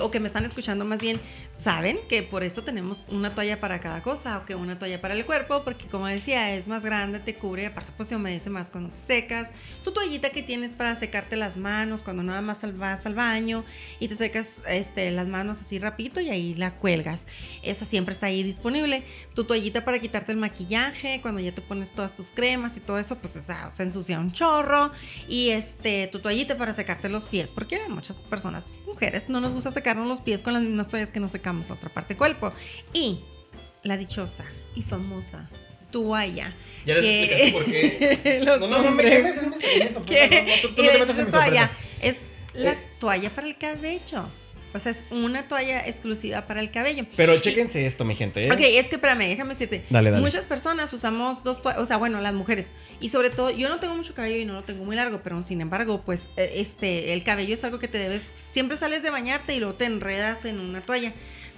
[0.00, 1.20] o que me están escuchando más bien,
[1.56, 5.14] saben que por eso tenemos una toalla para cada cosa, o que una toalla para
[5.14, 8.70] el cuerpo, porque como decía, es más grande, te cubre, aparte pues se humedece más
[8.70, 9.50] cuando te secas.
[9.84, 13.64] Tu toallita que tienes para secarte las manos cuando nada más vas al baño
[14.00, 17.26] y te secas este, las manos así rapidito y ahí la cuelgas.
[17.62, 19.02] Esa siempre está ahí disponible.
[19.34, 22.98] Tu toallita para quitarte el maquillaje, cuando ya te pones todas tus cremas y todo
[22.98, 24.92] eso, pues se ensucia un chorro.
[25.28, 29.70] Y este, tu toallita para secarte los pies, porque muchas personas, mujeres, no nos gusta
[29.74, 32.52] secarnos los pies con las mismas toallas que nos secamos la otra parte del cuerpo.
[32.92, 33.20] Y
[33.82, 35.48] la dichosa y famosa
[35.90, 36.52] toalla.
[36.86, 38.42] Ya les que- explicaste por qué.
[38.46, 40.00] No, no, no me quemes en mi, sorpresa.
[40.00, 41.70] No, no, tú, tú no te la metas en mi toalla sorpresa.
[42.02, 42.18] es
[42.54, 42.78] la Eh.
[42.98, 44.24] toalla para el cabello.
[44.74, 47.06] O sea, es una toalla exclusiva para el cabello.
[47.16, 48.46] Pero Y- chéquense esto, mi gente.
[48.46, 48.50] ¿eh?
[48.52, 49.84] Ok, es que espérame, déjame decirte.
[49.88, 50.20] Dale, dale.
[50.22, 52.72] Muchas personas usamos dos toallas, o sea, bueno, las mujeres.
[53.00, 55.42] Y sobre todo, yo no tengo mucho cabello y no lo tengo muy largo, pero
[55.44, 58.28] sin embargo, pues, eh, este, el cabello es algo que te debes.
[58.50, 61.12] Siempre sales de bañarte y luego te enredas en una toalla.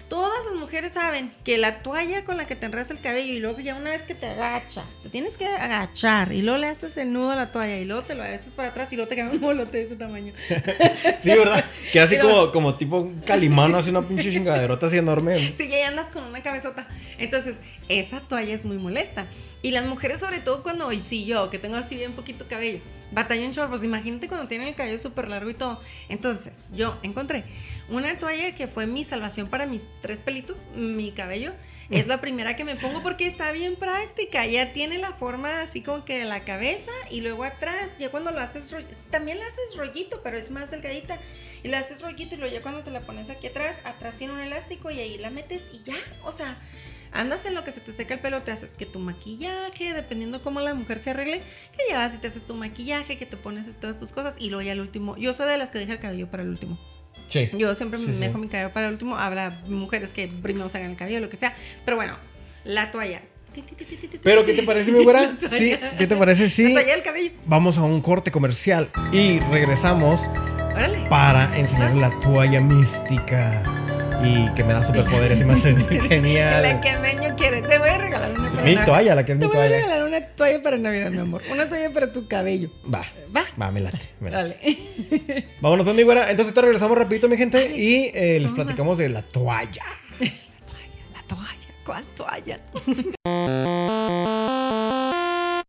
[0.08, 3.40] Todas las mujeres saben que la toalla con la que te enredas el cabello y
[3.40, 6.96] luego ya una vez que te agachas, te tienes que agachar y luego le haces
[6.96, 9.16] el nudo a la toalla y luego te lo haces para atrás y luego te
[9.16, 10.32] queda un molote de ese tamaño.
[11.18, 11.64] sí, ¿verdad?
[11.92, 15.52] Que así como, como tipo un calimano, así una pinche chingaderota así enorme.
[15.56, 16.86] Sí, ya andas con una cabezota.
[17.18, 17.56] Entonces,
[17.88, 19.26] esa toalla es muy molesta.
[19.62, 22.78] Y las mujeres, sobre todo cuando, y sí, yo, que tengo así bien poquito cabello,
[23.16, 25.80] batalla un chorro, pues imagínate cuando tienen el cabello súper largo y todo.
[26.10, 27.44] Entonces, yo encontré
[27.88, 31.54] una toalla que fue mi salvación para mis tres pelitos, mi cabello.
[31.88, 34.44] Es la primera que me pongo porque está bien práctica.
[34.44, 38.32] Ya tiene la forma así como que de la cabeza y luego atrás, ya cuando
[38.32, 38.70] lo haces,
[39.10, 41.18] también la haces rollito, pero es más delgadita.
[41.62, 44.34] Y la haces rollito y luego ya cuando te la pones aquí atrás, atrás tiene
[44.34, 45.96] un elástico y ahí la metes y ya.
[46.24, 46.58] O sea,
[47.16, 50.42] andas en lo que se te seca el pelo, te haces que tu maquillaje, dependiendo
[50.42, 53.36] cómo la mujer se arregle, que ya vas y te haces tu maquillaje, que te
[53.36, 55.16] pones todas tus cosas y luego ya el último.
[55.16, 56.78] Yo soy de las que deja el cabello para el último.
[57.28, 57.48] Sí.
[57.56, 59.16] Yo siempre me dejo mi cabello para el último.
[59.16, 61.54] Habrá mujeres que primero se hagan el cabello, lo que sea.
[61.84, 62.16] Pero bueno,
[62.64, 63.22] la toalla.
[64.22, 65.34] Pero, ¿qué te parece, mi güera?
[65.50, 66.50] Sí, ¿qué te parece?
[66.50, 66.64] Sí.
[66.64, 67.32] La toalla del cabello.
[67.46, 70.28] Vamos a un corte comercial y regresamos
[71.08, 73.95] para enseñar la toalla mística
[74.26, 75.76] y que me da superpoderes y me hace
[76.08, 76.62] genial.
[76.62, 77.62] La que Meño quiere.
[77.62, 79.62] Te voy a regalar una para Mi toalla, la que es mi toalla.
[79.62, 81.42] Te voy a regalar una toalla para Navidad, mi amor.
[81.50, 82.68] Una toalla para tu cabello.
[82.92, 83.04] Va.
[83.34, 83.46] Va.
[83.60, 83.98] Va, me late.
[84.20, 84.58] Me late.
[84.60, 85.46] Dale.
[85.60, 86.22] Vámonos, pues, mi güera.
[86.30, 89.84] Entonces, ahorita regresamos rapidito, mi gente, y eh, les platicamos de la toalla.
[90.18, 91.68] La toalla, la toalla.
[91.84, 92.60] ¿Cuál toalla?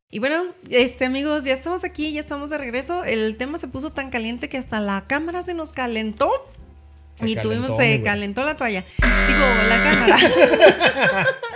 [0.10, 3.04] Y bueno, este amigos, ya estamos aquí, ya estamos de regreso.
[3.04, 6.32] El tema se puso tan caliente que hasta la cámara se nos calentó
[7.24, 8.84] y tuvimos, se calentó la toalla.
[9.28, 10.18] Digo, la cámara.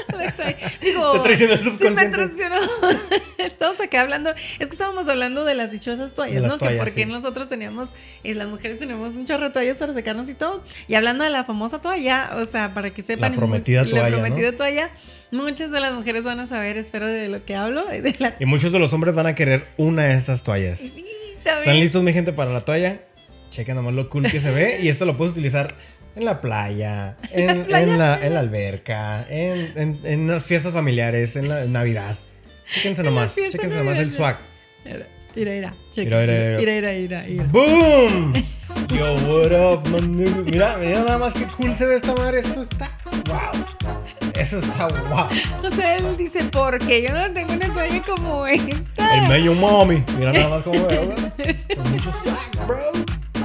[0.81, 2.01] Digo, te traicionó el subconsciente.
[2.01, 2.55] Sí, me traicionó.
[3.37, 4.31] Estamos acá hablando.
[4.31, 6.57] Es que estábamos hablando de las dichosas toallas, ¿no?
[6.57, 7.89] que porque nosotros teníamos,
[8.23, 10.63] eh, las mujeres tenemos un chorro de toallas para secarnos y todo.
[10.87, 13.31] Y hablando de la famosa toalla, o sea, para que sepan.
[13.31, 14.09] La prometida toalla.
[14.09, 14.89] La prometida toalla.
[15.31, 17.85] Muchas de las mujeres van a saber, espero, de lo que hablo.
[18.39, 20.79] Y muchos de los hombres van a querer una de estas toallas.
[20.79, 21.05] Sí,
[21.43, 21.59] también.
[21.59, 23.01] ¿Están listos, mi gente, para la toalla?
[23.51, 24.79] Chequen nomás lo cool que se ve.
[24.81, 25.75] Y esto lo puedes utilizar
[26.15, 32.17] en la playa, en, la, alberca, en, en, las fiestas familiares, en la Navidad.
[32.73, 34.37] Chéquense nomás, chéquense nomás el swag.
[34.85, 36.17] Mira, mira, mira,
[36.57, 38.33] mira, mira, mira, ¡Boom!
[38.87, 40.15] Yo, what up, man?
[40.45, 42.39] Mira, mira nada más que cool se ve esta madre.
[42.39, 42.89] Esto está
[43.25, 43.65] wow.
[44.33, 45.27] Eso está wow.
[45.63, 49.23] O sea, él dice, ¿por qué yo no tengo una toalla como esta?
[49.23, 50.03] El medio mami.
[50.17, 51.13] Mira nada más cómo veo,
[51.75, 52.91] Con mucho swag, bro.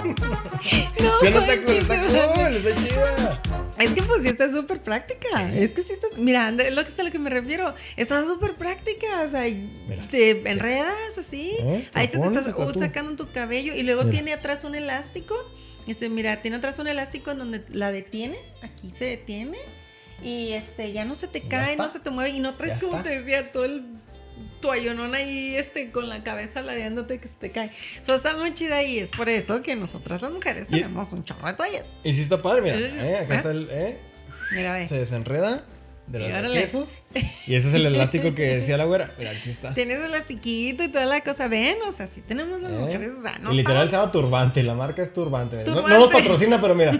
[0.06, 3.42] No, sí, no está cool, está cool, está chida.
[3.78, 5.50] Es que pues sí está súper práctica.
[5.52, 6.08] Es que sí está.
[6.16, 7.74] Mira, es lo que es a lo que me refiero.
[7.96, 9.22] Está súper práctica.
[9.26, 9.44] O sea,
[10.10, 11.56] te enredas así.
[11.60, 11.88] ¿Eh?
[11.92, 13.74] Ahí se te está sacando tu cabello.
[13.74, 15.34] Y luego tiene atrás un elástico.
[15.86, 18.54] Este, mira, tiene atrás un elástico en donde la detienes.
[18.62, 19.58] Aquí se detiene.
[20.22, 22.30] Y este, ya no se te cae, no se te mueve.
[22.30, 23.84] Y no traes, como te decía, todo el
[24.60, 27.70] toallonón ahí este, con la cabeza ladeándote que se te cae.
[28.00, 31.46] Eso está muy chida y es por eso que nosotras las mujeres tenemos un chorro
[31.46, 31.96] de toallas.
[32.04, 32.78] Y sí está padre, mira.
[32.78, 33.68] Eh, acá está el.
[33.70, 33.96] Eh,
[34.52, 34.86] mira, ve.
[34.86, 35.64] Se desenreda
[36.06, 37.02] de los quesos.
[37.46, 39.10] Y ese es el elástico que decía la güera.
[39.18, 39.74] Mira, aquí está.
[39.74, 41.48] Tienes elastiquito y toda la cosa.
[41.48, 43.12] Ven, o sea, sí tenemos las eh, mujeres.
[43.18, 44.62] O sea, no y literal se llama Turbante.
[44.62, 45.64] La marca es Turbante.
[45.64, 46.92] No, nos patrocina, pero mira.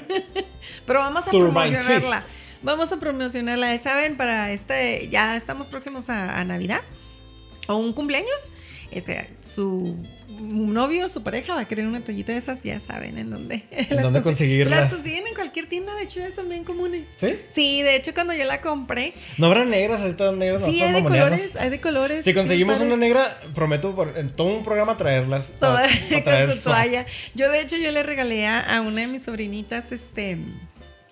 [0.87, 2.25] pero vamos a promocionarla.
[2.63, 3.79] Vamos a promocionarla.
[3.79, 4.17] ¿Saben?
[4.17, 5.09] Para este.
[5.09, 6.81] Ya estamos próximos a Navidad
[7.67, 8.51] o un cumpleaños,
[8.91, 9.97] este, su
[10.41, 13.65] novio, su pareja va a querer una toallita de esas, ya saben en dónde.
[13.71, 14.81] ¿En dónde conseguirlas?
[14.81, 17.05] Las consiguen en cualquier tienda, de hecho ya son bien comunes.
[17.17, 17.37] ¿Sí?
[17.53, 19.15] Sí, de hecho cuando yo la compré.
[19.39, 20.03] ¿No habrán negras?
[20.03, 20.63] ¿Están negras?
[20.65, 22.25] Sí, hay de colores, hay de colores.
[22.25, 25.49] Si conseguimos una negra, prometo por, en todo un programa traerlas.
[25.59, 25.87] Toda,
[26.25, 27.07] traer su toalla.
[27.35, 30.39] Yo de hecho yo le regalé a una de mis sobrinitas, este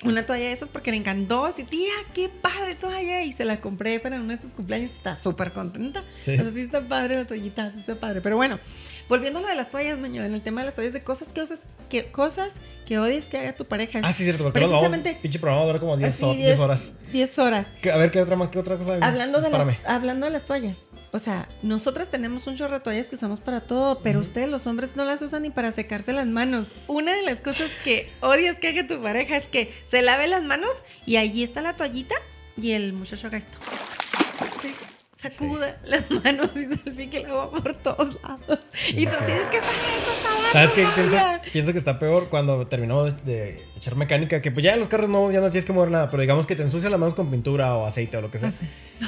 [0.04, 1.44] una toalla de esas porque le encantó.
[1.44, 3.22] Así, tía, qué padre toalla.
[3.22, 4.90] Y se la compré para uno de sus cumpleaños.
[4.90, 6.02] Está súper contenta.
[6.20, 6.38] Sí.
[6.38, 8.20] O sí está padre la toallita, sí está padre.
[8.20, 8.58] Pero bueno,
[9.08, 11.28] volviendo a lo de las toallas, Maño, en el tema de las toallas, de cosas
[11.28, 12.54] que, cosas que, cosas
[12.86, 14.00] que odias que haga tu pareja.
[14.02, 16.92] Ah, sí, cierto, porque Precisamente, vamos, pinche programa dura como 10, 10, horas.
[17.12, 17.68] 10 horas.
[17.92, 18.98] A ver, ¿qué otra, qué otra cosa?
[19.00, 20.86] Hablando de, las, hablando de las toallas.
[21.12, 24.66] O sea, nosotras tenemos un chorro de toallas que usamos para todo, pero ustedes, los
[24.66, 26.74] hombres, no las usan ni para secarse las manos.
[26.88, 30.42] Una de las cosas que odias que haga tu pareja es que se lave las
[30.42, 32.14] manos y allí está la toallita
[32.56, 33.58] y el muchacho haga esto.
[35.30, 35.36] Sí.
[35.38, 38.60] sacuda las manos y salpique el agua por todos lados.
[38.88, 39.60] Y tú así de que
[40.52, 40.86] ¿Sabes qué?
[40.94, 41.16] Pienso,
[41.52, 45.08] pienso que está peor cuando terminamos de echar mecánica, que pues ya en los carros
[45.10, 47.30] nuevos ya no tienes que mover nada, pero digamos que te ensucia las manos con
[47.30, 48.52] pintura o aceite o lo que sea.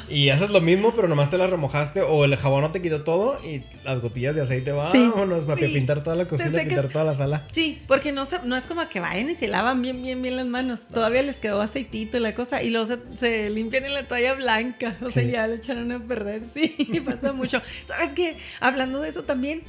[0.09, 3.03] Y haces lo mismo, pero nomás te las remojaste o el jabón no te quitó
[3.03, 7.15] todo y las gotillas de aceite, vámonos, para pintar toda la cocina, pintar toda la
[7.15, 7.43] sala.
[7.53, 10.37] Sí, porque no, se, no es como que vayan y se lavan bien, bien, bien
[10.37, 10.81] las manos.
[10.93, 14.97] Todavía les quedó aceitito y la cosa y luego se, limpian en la toalla blanca.
[15.03, 17.63] O sea, ya le echaron a perder, sí, pasa mucho.
[17.85, 18.37] ¿Sabes qué?
[18.61, 19.63] Hablando de eso también,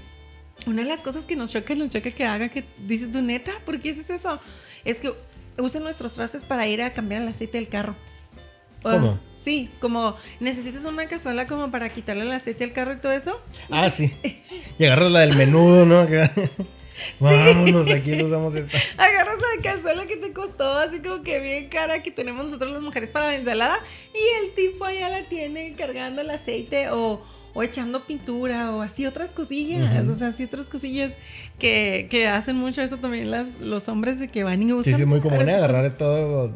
[0.65, 3.51] una de las cosas que nos choca, nos choca que haga, que dices tu neta,
[3.65, 4.39] ¿por qué haces eso?
[4.84, 5.13] Es que
[5.58, 7.95] usen nuestros trastes para ir a cambiar el aceite del carro.
[8.82, 9.19] ¿Cómo?
[9.47, 13.39] Sí, como necesitas una cazuela como para quitarle el aceite al carro y todo eso.
[13.71, 14.12] Ah, sí.
[14.77, 16.05] Y agarras la del menudo, ¿no?
[17.21, 18.77] Vámonos, aquí lo usamos esta.
[18.97, 22.81] Agarras la cazuela que te costó así como que bien cara que tenemos nosotros las
[22.81, 23.79] mujeres para la ensalada
[24.13, 29.05] y el tipo allá la tiene cargando el aceite o, o echando pintura o así
[29.05, 31.13] otras cosillas, o sea, así otras cosillas
[31.57, 34.93] que, que, hacen mucho eso también las, los hombres de que van y usan.
[34.93, 35.53] Sí, sí, muy común, ¿eh?
[35.53, 36.51] agarrar todo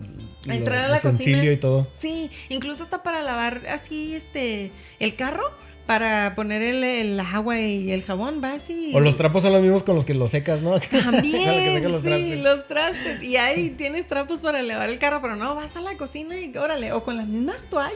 [0.48, 1.88] entrar a la cocina y todo.
[2.00, 5.52] Sí, incluso hasta para lavar así este el carro
[5.92, 8.92] para poner el, agua y el jabón, va así.
[8.94, 10.80] O los trapos son los mismos con los que los secas, ¿no?
[10.92, 12.44] También, los sí, trastes.
[12.44, 13.24] los trastes.
[13.24, 16.56] Y ahí tienes trapos para lavar el carro, pero no, vas a la cocina y
[16.56, 17.92] órale, o con las mismas toallas.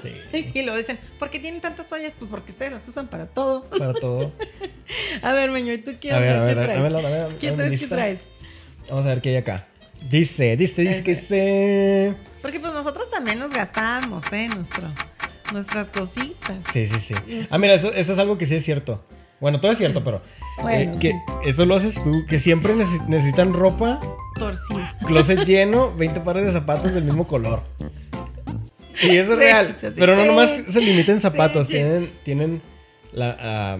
[0.00, 0.50] Sí.
[0.54, 2.14] Y lo dicen, ¿por qué tienen tantas toallas?
[2.16, 3.64] Pues porque ustedes las usan para todo.
[3.64, 4.30] Para todo.
[5.22, 6.58] a ver, Meño, ¿y tú qué, a ver, a ver?
[6.58, 8.18] A ver, a ver, ¿Qué, traes, ¿Qué traes?
[8.88, 9.66] Vamos a ver qué hay acá.
[10.10, 12.14] Dice, dice, dice que se...
[12.42, 14.48] Porque pues nosotros también nos gastamos, ¿eh?
[14.54, 14.88] Nuestro,
[15.52, 16.56] nuestras cositas.
[16.72, 17.14] Sí, sí, sí.
[17.50, 19.04] Ah, mira, eso, es algo que sí es cierto.
[19.40, 20.22] Bueno, todo es cierto, pero
[20.70, 24.00] eh, que eso lo haces tú, que siempre necesitan ropa
[24.36, 24.96] torcida.
[25.06, 27.60] Closet lleno, 20 pares de zapatos del mismo color.
[29.02, 29.76] Y eso es real.
[29.96, 32.62] pero no nomás se limiten zapatos, tienen, tienen
[33.12, 33.78] la ah,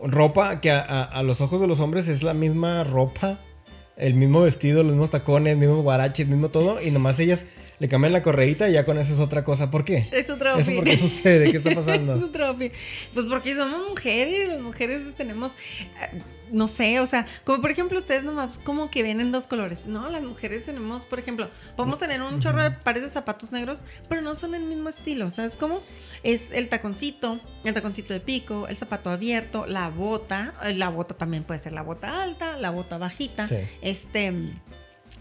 [0.00, 3.38] ropa que a, los ojos de los hombres es la misma ropa
[3.96, 7.44] el mismo vestido, los mismos tacones, el mismo guarache, el mismo todo, y nomás ellas
[7.78, 9.70] le cambian la correíta y ya con eso es otra cosa.
[9.70, 10.06] ¿Por qué?
[10.12, 11.50] Es otra ¿Eso por qué sucede?
[11.50, 12.14] ¿Qué está pasando?
[12.14, 16.20] es otra Pues porque somos mujeres, las mujeres tenemos, eh,
[16.52, 19.86] no sé, o sea, como por ejemplo ustedes nomás como que ven en dos colores.
[19.86, 23.84] No, las mujeres tenemos, por ejemplo, podemos tener un chorro de pares de zapatos negros,
[24.08, 25.82] pero no son el mismo estilo, ¿sabes cómo?
[26.22, 31.14] Es el taconcito, el taconcito de pico, el zapato abierto, la bota, eh, la bota
[31.14, 33.46] también puede ser la bota alta, la bota bajita,
[33.82, 34.32] este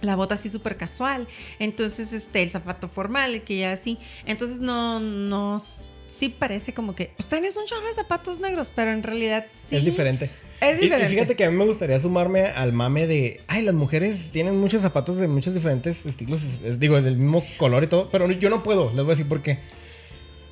[0.03, 1.27] la bota así súper casual.
[1.59, 3.97] Entonces, este, el zapato formal, que ya así.
[4.25, 5.61] Entonces, no, no,
[6.07, 9.75] sí parece como que, pues tienes un chorro de zapatos negros, pero en realidad sí.
[9.75, 10.29] Es diferente.
[10.61, 11.07] Es diferente.
[11.07, 14.59] Y, fíjate que a mí me gustaría sumarme al mame de, ay, las mujeres tienen
[14.59, 16.41] muchos zapatos de muchos diferentes estilos,
[16.79, 19.41] digo, del mismo color y todo, pero yo no puedo, les voy a decir por
[19.41, 19.57] qué.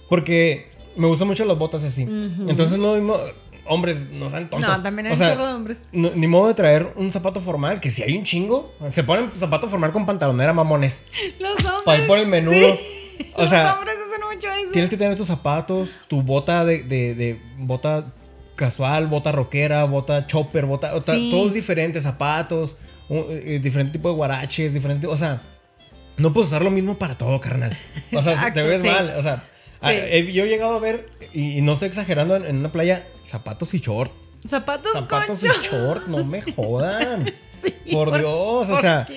[0.10, 2.02] Porque me gustan mucho las botas así.
[2.02, 3.18] Entonces no mismo
[3.66, 4.70] hombres no sean tontos.
[4.70, 5.82] No, también hay un chorro de hombres.
[5.92, 9.68] ni modo de traer un zapato formal, que si hay un chingo, se ponen zapato
[9.68, 11.04] formal con pantalonera mamones.
[11.40, 11.82] Los hombres.
[11.86, 12.78] Para ir por el menudo.
[13.36, 14.72] O sea, Los hombres hacen mucho eso.
[14.72, 18.06] Tienes que tener tus zapatos, tu bota de, de, de bota
[18.56, 22.78] casual, bota rockera, bota chopper, bota, todos diferentes, zapatos,
[23.10, 25.40] eh, diferente tipo de guaraches, diferente, o sea,
[26.18, 27.78] no puedes usar lo mismo para todo, carnal.
[28.14, 29.44] O sea, te ves mal, o sea,
[29.82, 33.80] Ah, yo he llegado a ver, y, no estoy exagerando, en, una playa, zapatos y
[33.80, 34.12] short.
[34.48, 37.32] Zapatos, zapatos y short, no me jodan.
[37.92, 39.08] por, Dios, o sea.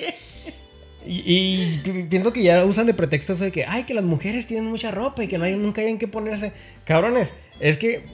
[1.05, 1.77] Y,
[2.09, 4.89] pienso que ya usan de pretexto eso de que, ay, que las mujeres tienen mucha
[4.89, 6.51] ropa y que no hay, nunca hay en qué ponerse.
[6.83, 8.05] Cabrones, es que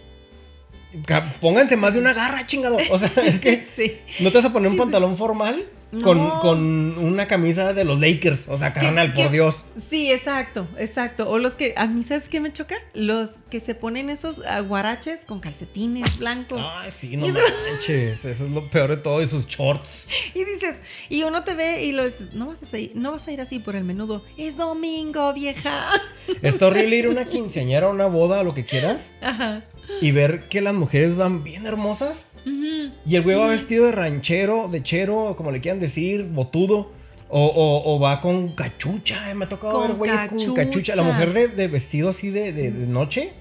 [1.39, 2.77] pónganse más de una garra, chingado.
[2.89, 3.65] O sea, es que
[4.19, 5.65] no te vas a poner un pantalón formal
[6.01, 8.47] con, una camisa de los Lakers.
[8.47, 9.65] O sea, carnal, por Dios.
[9.89, 11.29] Sí, exacto, exacto.
[11.29, 12.75] O los que, a mí, ¿sabes qué me choca?
[12.93, 16.61] Los que se ponen esos guaraches con calcetines blancos.
[16.63, 18.23] Ay, sí, no manches.
[18.23, 20.07] Eso es lo peor de todo, y sus shorts.
[20.33, 20.77] Y dices,
[21.09, 23.41] y uno te ve y lo dices, no vas a ir, no vas a ir
[23.41, 24.23] así por el menudo.
[24.37, 25.89] Es domingo, vieja.
[26.41, 29.11] Está horrible ir a una quinceañera, a una boda, o lo que quieras.
[29.21, 29.61] Ajá.
[29.99, 32.25] Y ver que las mujeres van bien hermosas.
[32.45, 36.91] Y el güey va vestido de ranchero, de chero, como le quieran decir, botudo.
[37.33, 39.33] O, va con cachucha.
[39.33, 40.95] Me ha tocado ver güeyes con cachucha.
[40.95, 43.31] La mujer de, vestido así de, noche.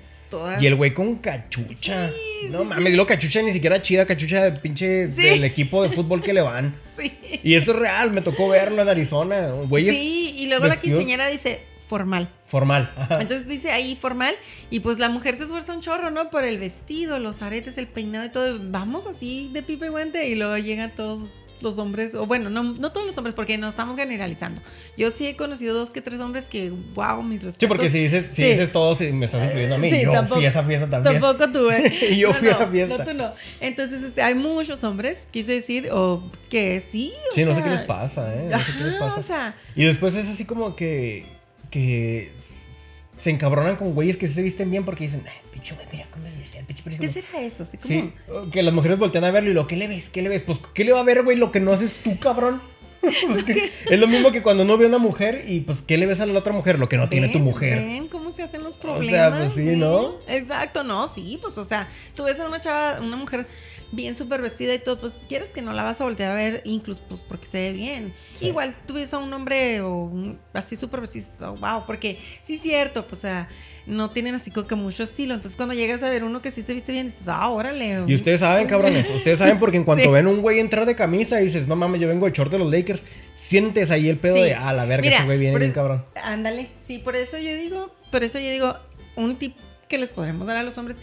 [0.60, 2.10] Y el güey con cachucha.
[2.50, 6.32] no mames, lo cachucha ni siquiera chida, cachucha de pinche del equipo de fútbol que
[6.32, 6.74] le van.
[7.00, 7.12] Sí.
[7.42, 9.52] Y eso es real, me tocó verlo en Arizona.
[9.68, 12.28] Güeyes sí, y luego la quinceañera dice, formal.
[12.46, 12.88] Formal.
[13.20, 14.34] Entonces dice ahí formal
[14.70, 16.30] y pues la mujer se esfuerza un chorro, ¿no?
[16.30, 18.58] Por el vestido, los aretes, el peinado y todo.
[18.70, 21.30] Vamos así de pipe guante y luego llegan todos
[21.62, 24.62] los hombres, o bueno, no, no todos los hombres, porque no estamos generalizando.
[24.96, 27.56] Yo sí he conocido dos que tres hombres que, wow, mis respetos.
[27.60, 28.44] Sí, porque si dices, si Sí.
[28.48, 29.90] dices todos, me estás incluyendo a mí.
[29.90, 31.20] Sí, yo tampoco- fui a esa fiesta también.
[31.20, 31.92] Tampoco tú, ¿eh?
[32.12, 32.96] Y yo fui a esa no, fiesta.
[32.96, 33.32] No, tú no.
[33.60, 37.12] Entonces, este, hay muchos hombres, quise decir, o que sí.
[37.30, 38.48] o Sí, no sé qué les pasa, ¿eh?
[38.50, 39.20] No sé qué les pasa.
[39.20, 41.26] O sea, Y después es así como que.
[41.70, 46.06] Que se encabronan con güeyes que se visten bien porque dicen, ay, pinche güey, mira
[46.10, 47.08] cómo se pinche ¿qué güey".
[47.12, 47.66] será eso?
[47.80, 48.12] Sí,
[48.50, 50.08] que las mujeres voltean a verlo y lo, ¿qué le ves?
[50.08, 50.42] ¿Qué le ves?
[50.42, 52.60] Pues, ¿qué le va a ver, güey, lo que no haces tú, cabrón?
[53.00, 55.96] Pues que es lo mismo que cuando uno ve a una mujer y, pues, ¿qué
[55.96, 56.78] le ves a la otra mujer?
[56.78, 57.82] Lo que no tiene tu mujer.
[57.82, 59.38] Ven cómo se hacen los sea, problemas.
[59.38, 59.76] pues sí.
[59.76, 60.14] ¿no?
[60.28, 63.46] Exacto, no, sí, pues, o sea, tú ves a una chava, una mujer
[63.92, 66.62] bien súper vestida y todo, pues quieres que no la vas a voltear a ver,
[66.64, 68.14] incluso pues porque se ve bien.
[68.36, 68.46] Sí.
[68.46, 72.54] Igual tú ves a un hombre o un- así súper vestido, oh, wow, porque sí
[72.54, 73.48] es cierto, pues, o sea,
[73.86, 75.34] no tienen así como que mucho estilo.
[75.34, 78.04] Entonces, cuando llegas a ver uno que sí se viste bien, dices, ah, órale.
[78.06, 80.10] Y ustedes saben, cabrones, ustedes saben porque en cuanto Sí.
[80.10, 82.58] ven un güey entrar de camisa y dices, no mames, yo vengo de short de
[82.58, 83.02] los Lakers,
[83.34, 84.42] sientes ahí el pedo Sí.
[84.42, 86.04] de, ah, la verga, Mira, ese güey viene bien cabrón.
[86.22, 88.76] Ándale, sí, por eso yo digo, por eso yo digo,
[89.16, 89.56] un tip
[89.88, 90.98] que les podremos dar a los hombres.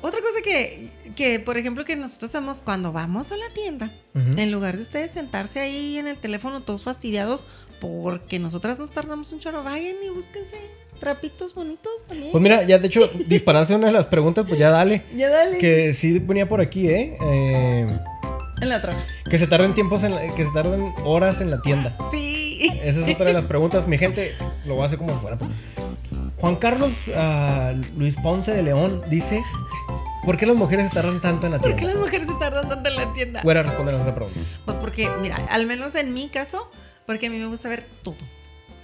[0.00, 4.50] Otra cosa que, que, por ejemplo, que nosotros hacemos cuando vamos a la tienda, en
[4.50, 7.44] lugar de ustedes sentarse ahí en el teléfono todos fastidiados,
[7.80, 10.56] porque nosotras nos tardamos un chorro, vayan y búsquense
[10.98, 12.32] trapitos bonitos también.
[12.32, 15.02] Pues mira, ya de hecho, disparaste una de las preguntas, pues ya dale.
[15.16, 15.58] ya dale.
[15.58, 17.16] Que sí ponía por aquí, ¿eh?
[17.22, 17.86] Eh,
[18.62, 18.94] En la otra.
[19.28, 21.94] que se tarden tiempos en la- que se tarden horas en la tienda.
[22.10, 22.70] Sí.
[22.82, 23.86] Esa es otra de las preguntas.
[23.86, 24.34] Mi gente,
[24.66, 25.36] lo voy a hacer como fuera.
[25.36, 25.50] pues.
[26.38, 29.42] Juan Carlos ah, Luis Ponce de León dice:
[30.24, 31.80] ¿Por qué las mujeres se tardan tanto en la ¿Por tienda?
[31.80, 33.42] qué las mujeres se tardan tanto en la tienda?
[33.42, 34.40] Fuera a respondernos esa pregunta.
[34.64, 36.68] Pues porque, mira, al menos en mi caso,
[37.06, 38.14] porque a mí me gusta ver todo.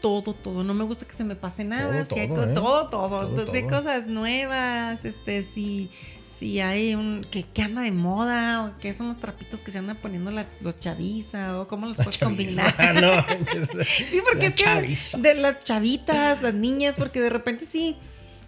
[0.00, 0.62] Todo, todo.
[0.62, 2.04] No me gusta que se me pase nada.
[2.04, 2.54] Todo, si hay todo, ¿eh?
[2.54, 3.08] todo, todo.
[3.20, 3.78] Todo, Entonces, hay todo.
[3.78, 5.90] cosas nuevas, este, si,
[6.38, 7.27] si hay un.
[7.31, 10.46] que, que anda de moda, o que son los trapitos que se andan poniendo la,
[10.61, 12.94] los chaviza, o cómo los puedes Chaviza, combinar.
[13.03, 13.27] no.
[14.11, 15.18] Sí, porque es que chaviza.
[15.18, 17.96] de las chavitas, las niñas, porque de repente sí,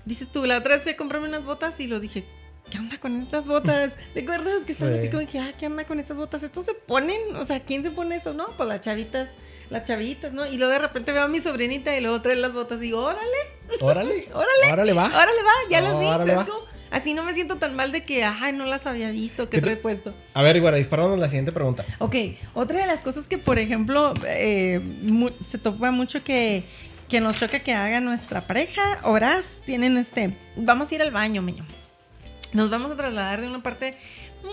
[0.04, 2.24] dices tú, la otra vez fui a comprarme unas botas y lo dije,
[2.70, 3.92] ¿qué onda con estas botas?
[4.14, 4.98] ¿Te acuerdas que están Sí.
[4.98, 6.42] así como que, ah, ¿qué onda con estas botas?
[6.42, 7.34] ¿Estos se ponen?
[7.36, 8.32] O sea, ¿quién se pone eso?
[8.34, 9.28] No, pues las chavitas,
[9.70, 10.46] las chavitas, ¿no?
[10.46, 13.00] Y luego de repente veo a mi sobrinita y luego trae las botas y digo,
[13.02, 13.26] órale,
[13.80, 14.28] Órale.
[14.32, 15.06] órale, Órale, va.
[15.06, 16.06] órale, va, ya las vi.
[16.90, 19.60] Así no me siento tan mal de que, ay, no las había visto, que ¿Qué
[19.60, 20.12] te- trae puesto.
[20.34, 21.84] A ver, Iguara, disparamos la siguiente pregunta.
[21.98, 22.16] Ok,
[22.54, 24.80] otra de las cosas que, por ejemplo, eh,
[25.48, 26.64] se topa mucho que,
[27.08, 31.42] que nos choca que haga nuestra pareja, horas tienen este, vamos a ir al baño,
[31.42, 31.64] niño.
[32.52, 33.96] Nos vamos a trasladar de una parte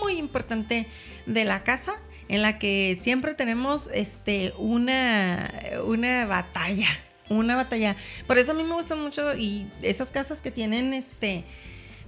[0.00, 0.86] muy importante
[1.26, 1.96] de la casa
[2.28, 5.50] en la que siempre tenemos este, una,
[5.86, 6.86] una batalla,
[7.30, 7.96] una batalla.
[8.28, 11.44] Por eso a mí me gustan mucho y esas casas que tienen este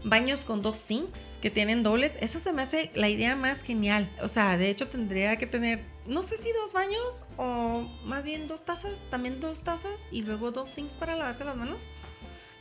[0.04, 4.08] baños con dos sinks que tienen dobles, eso se me hace la idea más genial.
[4.22, 8.48] O sea, de hecho tendría que tener, no sé si dos baños o más bien
[8.48, 11.78] dos tazas, también dos tazas y luego dos sinks para lavarse las manos.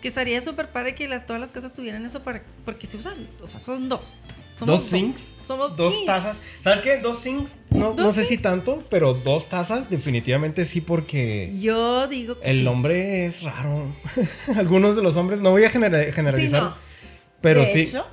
[0.02, 3.15] Que estaría súper padre que las, todas las casas tuvieran eso para, porque se usan,
[3.41, 4.21] o sea, son dos.
[4.58, 5.21] Somos ¿Dos sinks?
[5.45, 6.04] Somos Dos sí.
[6.06, 6.38] tazas.
[6.62, 6.97] ¿Sabes qué?
[6.99, 7.56] Dos sinks.
[7.69, 12.49] No, ¿Dos no sé si tanto, pero dos tazas definitivamente sí porque Yo digo que
[12.49, 12.67] el sí.
[12.67, 13.88] hombre es raro.
[14.56, 16.88] Algunos de los hombres, no voy a genera- Sí, generalizar, no.
[17.41, 17.80] Pero De sí.
[17.82, 18.06] hecho,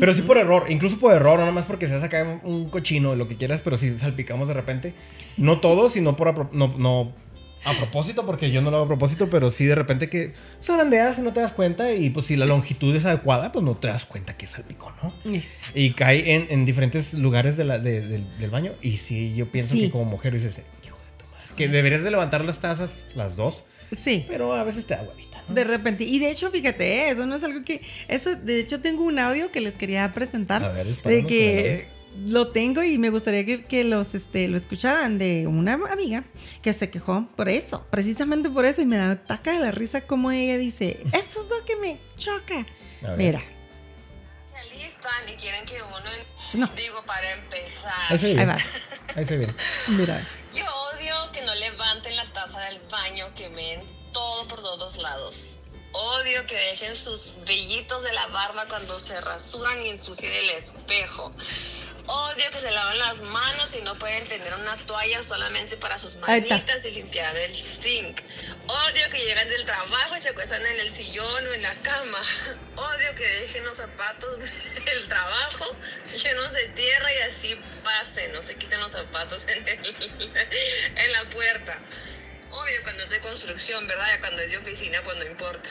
[0.00, 3.14] Pero sí por error, incluso por error, no nada más porque seas acá un- cochino,
[3.14, 4.94] lo que quieras, pero sí salpicamos de repente.
[5.36, 7.12] No todos, sino por no, no
[7.64, 11.18] a propósito, porque yo no lo hago a propósito, pero sí de repente que zarandeas
[11.18, 13.86] y no te das cuenta y pues si la longitud es adecuada, pues no te
[13.88, 15.12] das cuenta que salpicó, ¿no?
[15.34, 15.78] Exacto.
[15.78, 19.46] Y cae en, en diferentes lugares de la- de- del, del baño y sí, yo
[19.46, 19.82] pienso Sí.
[19.82, 23.36] que como mujer dices, hijo de tu madre, que deberías de levantar las tazas, las
[23.36, 23.62] dos,
[23.96, 24.24] Sí.
[24.26, 25.31] pero a veces te da huevita, ¿no?
[25.48, 26.04] De repente.
[26.04, 27.10] Y de hecho, fíjate, ¿eh?
[27.10, 27.82] eso no es algo que.
[28.08, 30.62] Eso, de hecho, tengo un audio que les quería presentar.
[30.64, 31.88] A ver, de que
[32.26, 36.24] lo tengo y me gustaría que, que los este, lo escucharan de una amiga
[36.62, 38.82] que se quejó por eso, precisamente por eso.
[38.82, 41.96] Y me da ataca de la risa como ella dice: Eso es lo que me
[42.16, 42.64] choca.
[43.16, 43.42] Mira,
[44.50, 46.70] se alistan y quieren que uno, No.
[46.76, 47.92] digo, para empezar.
[48.10, 48.54] Ahí se ve
[49.16, 49.56] ahí se ve bien.
[49.98, 50.20] Mira.
[50.54, 54.01] Yo odio que no levanten la taza del baño, que ven todo
[54.54, 55.60] por todos lados.
[55.92, 61.32] Odio que dejen sus vellitos de la barba cuando se rasuran y ensucien el espejo.
[62.06, 66.16] Odio que se lavan las manos y no pueden tener una toalla solamente para sus
[66.16, 68.20] manitas y limpiar el zinc.
[68.66, 72.18] Odio que llegan del trabajo y se acuestan en el sillón o en la cama.
[72.76, 74.38] Odio que dejen los zapatos
[74.84, 75.76] del trabajo
[76.22, 80.32] llenos de tierra y así pasen, no se quiten los zapatos en, el-
[80.96, 81.80] en la puerta.
[82.62, 84.04] Obvio cuando es de construcción, ¿verdad?
[84.14, 85.68] Ya Cuando es de oficina, pues no importa.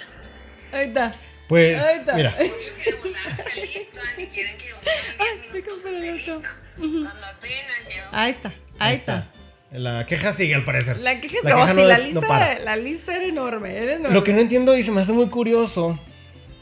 [0.72, 1.16] Ahí está.
[1.48, 2.14] Pues, Ahí está.
[2.14, 2.36] mira.
[2.40, 2.52] Odio
[2.84, 6.22] que de volar se y quieren que uno en 10 me minutos compré esté el
[6.22, 6.36] otro.
[6.36, 6.56] lista.
[6.78, 8.54] Cuando apenas lleva Ahí está.
[8.80, 9.32] Ahí está.
[9.72, 10.98] La queja sigue al parecer.
[10.98, 12.60] La queja, La no, queja sí, no- la, no lista, para.
[12.60, 14.14] la lista era enorme, era enorme.
[14.14, 15.98] Lo que no entiendo y se me hace muy curioso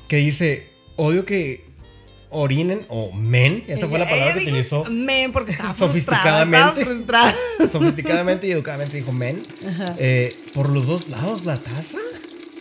[0.08, 1.66] que dice, odio que
[2.32, 6.58] orinen o men, esa fue la palabra que utilizó Men, porque estaba Sofisticadamente.
[6.82, 7.36] estaba frustrada.
[7.72, 9.42] sofisticadamente y educadamente dijo men,
[9.98, 11.98] eh, por los dos lados la taza.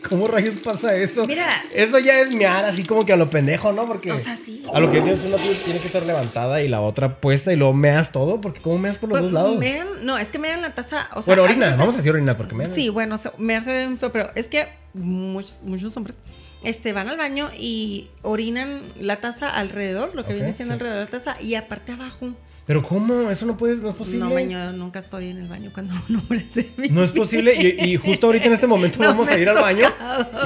[0.09, 1.27] ¿Cómo rayos pasa eso?
[1.27, 1.47] Mira.
[1.75, 3.87] Eso ya es miar así como que a lo pendejo, ¿no?
[3.87, 4.63] Porque O sea, sí.
[4.73, 7.57] a lo que entiendo es una tiene que estar levantada y la otra puesta y
[7.57, 9.59] luego meas todo, porque ¿cómo meas por los Pues, dos lados?
[9.59, 11.11] mean- no, es que me dan la taza.
[11.15, 12.73] O sea, bueno, orina, vamos a decir orina porque mean.
[12.73, 16.17] Sí, bueno, o sea, me hace bien feo, pero es que muchos, muchos hombres
[16.65, 20.81] este, van al baño y orinan la taza alrededor, lo que Ok, viene siendo sí.
[20.81, 22.31] alrededor de la taza, y aparte abajo.
[22.67, 23.31] Pero ¿cómo?
[23.31, 24.27] Eso no puedes, no es posible.
[24.27, 27.55] No, yo nunca estoy en el baño cuando un hombre se No es posible.
[27.55, 29.91] Y, y justo ahorita en este momento No vamos a ir al baño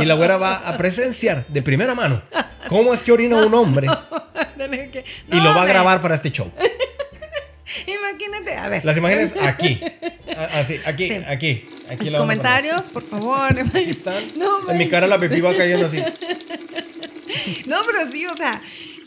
[0.00, 2.22] y la güera va a presenciar de primera mano
[2.68, 3.88] cómo es que orina un hombre
[5.32, 6.48] y No, lo va a grabar para este show.
[7.86, 8.84] Imagínate, a ver.
[8.84, 9.80] Las imágenes aquí.
[10.54, 11.14] Así, aquí, Sí.
[11.26, 11.64] aquí.
[11.90, 13.48] Aquí Los comentarios, por favor.
[13.58, 14.22] Aquí están.
[14.36, 15.98] No, en mi cara la pipí va cayendo así.
[17.66, 18.60] No, pero sí, o sea,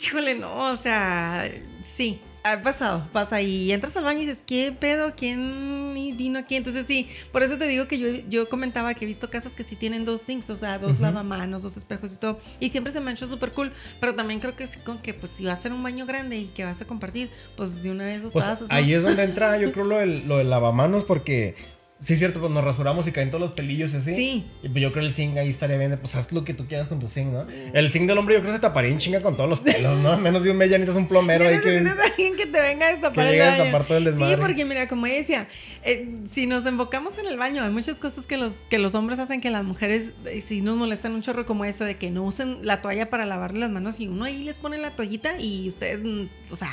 [0.04, 1.48] híjole, no, o sea,
[1.96, 5.14] sí, ha pasado, pasa y entras al baño y dices, ¿qué pedo?
[5.18, 6.56] ¿Quién vino aquí?
[6.56, 9.64] Entonces sí, por eso te digo que yo, yo comentaba que he visto casas que
[9.64, 13.06] sí tienen dos sinks, o sea, dos lavamanos, dos espejos y todo, y siempre se
[13.10, 15.74] hecho súper cool, pero también creo que sí, con que pues si vas a hacer
[15.74, 18.70] un baño grande y que vas a compartir, pues de una vez dos Pues tazas,
[18.70, 18.76] ¿no?
[18.76, 21.56] ahí es donde entra, yo creo, lo del, lo del lavamanos, porque
[22.02, 24.16] sí es cierto, pues nos rasuramos y caen todos los pelillos y así.
[24.16, 24.46] Sí.
[24.64, 26.88] Y pues yo creo el zinc ahí estaría bien, pues haz lo que tú quieras
[26.88, 27.48] con tu zinc, ¿no?
[27.74, 29.98] El zinc del hombre yo creo que se taparía en chinga con todos los pelos,
[30.00, 30.18] ¿no?
[30.20, 31.82] Menos de un mes ya necesitas un plomero ahí que...
[31.82, 34.36] necesitas a alguien que te venga a destapar que el a destapar todo el desmadre.
[34.36, 35.48] Sí, porque mira, como ella decía,
[35.84, 39.20] eh, si nos enfocamos en el baño, hay muchas cosas que los, que los hombres
[39.20, 42.24] hacen que las mujeres eh, sí nos molestan un chorro, como eso de que no
[42.24, 45.68] usen la toalla para lavarle las manos y uno ahí les pone la toallita y
[45.70, 46.70] ustedes, mm, o sea,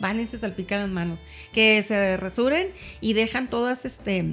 [0.00, 1.22] van y se salpican las manos.
[1.52, 2.68] Que se rasuren
[3.00, 4.24] y dejan todas, este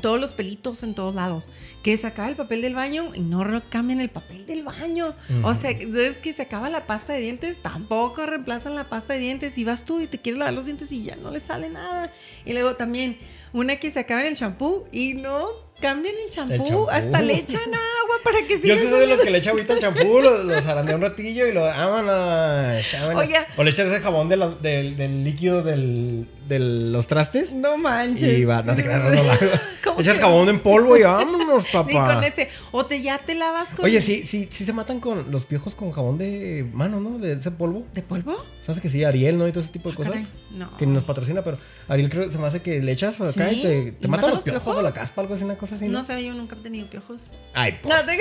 [0.00, 1.48] todos los pelitos en todos lados.
[1.82, 5.14] Que se acaba el papel del baño y no cambian el papel del baño.
[5.42, 9.20] O sea, es que se acaba la pasta de dientes, tampoco reemplazan la pasta de
[9.20, 9.58] dientes.
[9.58, 12.12] Y vas tú y te quieres lavar los dientes y ya no le sale nada.
[12.44, 13.18] Y luego también,
[13.52, 17.60] una que se acaba en el champú y no cambian el champú, hasta le echan
[17.62, 20.42] agua para que siga Yo soy de los que le echa agüita al champú, lo,
[20.44, 23.16] lo zarandea un ratillo y lo vámonos, vámonos.
[23.24, 23.36] Oye.
[23.56, 27.54] O le echas ese jabón de la- del, del líquido del, de los trastes.
[27.54, 28.38] No manches.
[28.38, 29.40] Y va, no te creas, no hago.
[29.84, 32.26] ¿Cómo Echas que jabón en polvo y vámonos, Ni con papá.
[32.26, 32.48] ese.
[32.72, 33.84] O te ya te lavas con.
[33.84, 37.18] Oye, sí, sí, sí se matan con los piojos con jabón de mano, ¿no?
[37.18, 37.84] De ese polvo.
[37.94, 38.36] ¿De polvo?
[38.64, 39.04] ¿Sabes que sí?
[39.04, 39.46] Ariel, ¿no?
[39.48, 40.12] Y todo ese tipo de Ah, cosas.
[40.12, 40.76] caray, No.
[40.76, 41.58] Que nos patrocina, pero
[41.88, 44.08] Ariel creo que se me hace que le echas acá Sí, y te, te ¿y
[44.08, 44.78] matan mata los los piojos, piojos?
[44.78, 45.92] o la caspa, algo así, una cosa así, ¿no?
[45.98, 47.28] No sé, yo nunca he tenido piojos.
[47.54, 48.18] Ay, por No, te-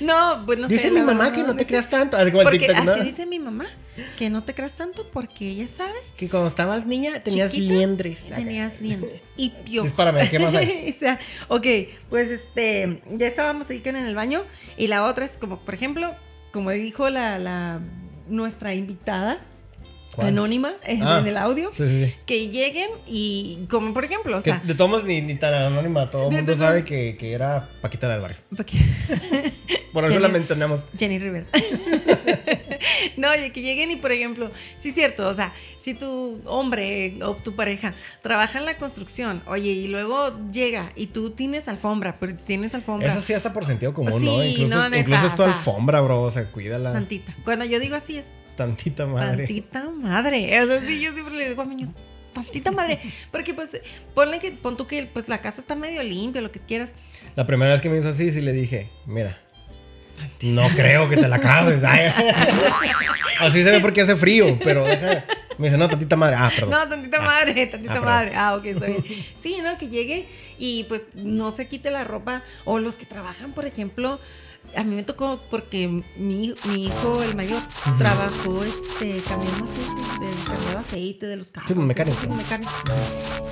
[0.04, 0.74] no, pues no sé.
[0.74, 2.16] Dice mi mamá verdad, que no te creas tanto.
[2.16, 3.04] Así como el así ¿no?
[3.04, 3.66] dice mi mamá,
[4.18, 8.28] que no te creas tanto porque ella sabe Que cuando estabas niña tenías Chiquita, liendres.
[8.28, 9.90] Tenías dientes y piojos.
[9.90, 10.94] Dispárame, ¿qué más hay?
[10.96, 11.66] o sea, ok,
[12.08, 14.42] pues este, ya estábamos ahí en el baño
[14.76, 16.14] y la otra es como, por ejemplo,
[16.52, 17.80] como dijo la, la
[18.28, 19.38] nuestra invitada
[20.20, 20.28] ¿Cuál?
[20.28, 22.14] anónima en, Ah, en el audio, Sí, sí, sí.
[22.26, 26.08] que lleguen y como por ejemplo, o Que sea, de todos ni, ni tan anónima,
[26.10, 28.38] todo el mundo sabe que, que era Paquita del barrio.
[28.56, 28.78] porque-
[29.92, 30.84] Por algo Jenny- la mencionamos.
[30.96, 31.46] Jenny Rivera.
[33.16, 37.14] no, oye, que lleguen y, por ejemplo, sí es cierto, o sea, si tu hombre
[37.22, 37.92] o tu pareja
[38.22, 43.08] trabaja en la construcción, oye, y luego llega y tú tienes alfombra, pero tienes alfombra
[43.08, 44.44] Eso sí hasta por sentido común, ¿no?
[44.44, 46.22] Incluso, no, neta, incluso es tu o sea, alfombra, bro.
[46.22, 46.92] O sea, cuídala.
[46.92, 47.32] tantita.
[47.44, 49.46] Cuando yo digo así es Tantita madre.
[49.46, 50.62] tantita madre.
[50.62, 51.94] O sea, sí, yo siempre le digo a mi niño,
[52.34, 53.00] tantita madre.
[53.30, 53.80] Porque pues,
[54.14, 56.92] ponle que, pon tú que pues la casa está medio limpia, lo que quieras.
[57.36, 59.38] La primera vez que me hizo así, sí le dije, mira,
[60.42, 61.82] no creo que te la acabes.
[61.84, 62.12] Ay.
[63.40, 65.24] así se ve porque hace frío, pero deja.
[65.56, 66.36] Me dice, no, tantita madre.
[66.38, 66.70] Ah, perdón.
[66.70, 67.24] No, tantita Ah.
[67.24, 68.32] madre, tantita Ah, madre.
[68.34, 69.04] Ah, ok, está bien.
[69.42, 69.76] Sí, ¿no?
[69.78, 70.26] Que llegue
[70.58, 72.42] y pues no se quite la ropa.
[72.64, 74.18] O los que trabajan, por ejemplo,
[74.76, 77.60] a mí me tocó porque mi, mi hijo, el mayor,
[77.98, 81.68] trabajó este, cambiando aceite, de, cambiando aceite de los carros.
[81.68, 82.18] Sí, un mecánico.
[82.28, 82.70] Mecánico.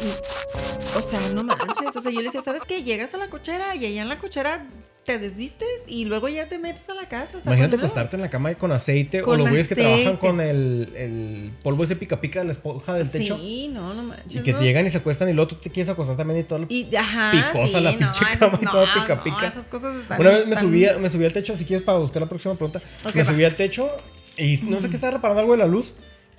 [0.02, 1.96] Y, o sea, no manches.
[1.96, 2.82] O sea, yo le decía, ¿sabes qué?
[2.82, 4.66] Llegas a la cochera y allá en la cochera
[5.08, 7.38] te desvistes y luego ya te metes a la casa.
[7.38, 10.40] O sea, Imagínate acostarte en la cama con aceite o los güeyes que trabajan con
[10.42, 13.38] el, el polvo ese pica pica de la esponja del techo.
[13.38, 14.34] Sí, no, no manches.
[14.34, 14.58] Y que ¿no?
[14.58, 16.66] te llegan y se acuestan y luego tú te quieres acostar también y todo.
[16.68, 19.48] Y, ajá, picosa sí, la no, pinche esas- cama y todo pica, no, pica.
[19.48, 22.20] esas cosas están- Una vez me subí, me subí al techo, si quieres para buscar
[22.20, 22.82] la próxima pregunta.
[23.14, 23.24] Me va.
[23.32, 23.88] subí al techo
[24.36, 25.94] y no sé qué estaba reparando algo de la luz.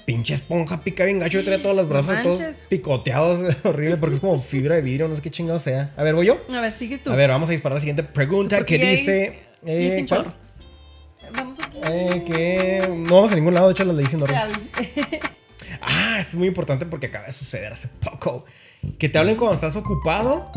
[0.09, 1.43] Pinche esponja pica bien gacho.
[1.43, 3.55] Traía todos los No brazos todos picoteados.
[3.63, 5.93] horrible porque es como fibra de vidrio, no sé qué chingado sea.
[5.95, 6.39] A ver, voy yo.
[6.51, 7.11] A ver, sigues tú.
[7.11, 9.39] A ver, vamos a disparar la siguiente pregunta que dice.
[9.67, 10.03] Eh.
[11.31, 11.77] Vamos aquí.
[11.87, 14.23] Eh, que no vamos a ningún lado, de hecho las leí sin.
[15.81, 18.45] Ah, es muy importante porque acaba de suceder hace poco.
[18.97, 20.51] Que te hablen cuando estás ocupado.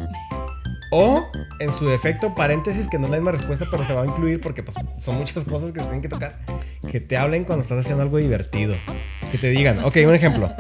[0.93, 1.26] O,
[1.59, 4.40] en su defecto, paréntesis, que no es la misma respuesta, pero se va a incluir
[4.40, 6.32] porque pues, son muchas cosas que se tienen que tocar.
[6.90, 8.74] Que te hablen cuando estás haciendo algo divertido.
[9.30, 10.53] Que te digan, ok, un ejemplo.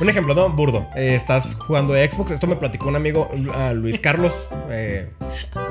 [0.00, 0.86] Un ejemplo, no, burdo.
[0.96, 2.32] Eh, estás jugando Xbox.
[2.32, 5.10] Esto me platicó un amigo, uh, Luis Carlos, eh,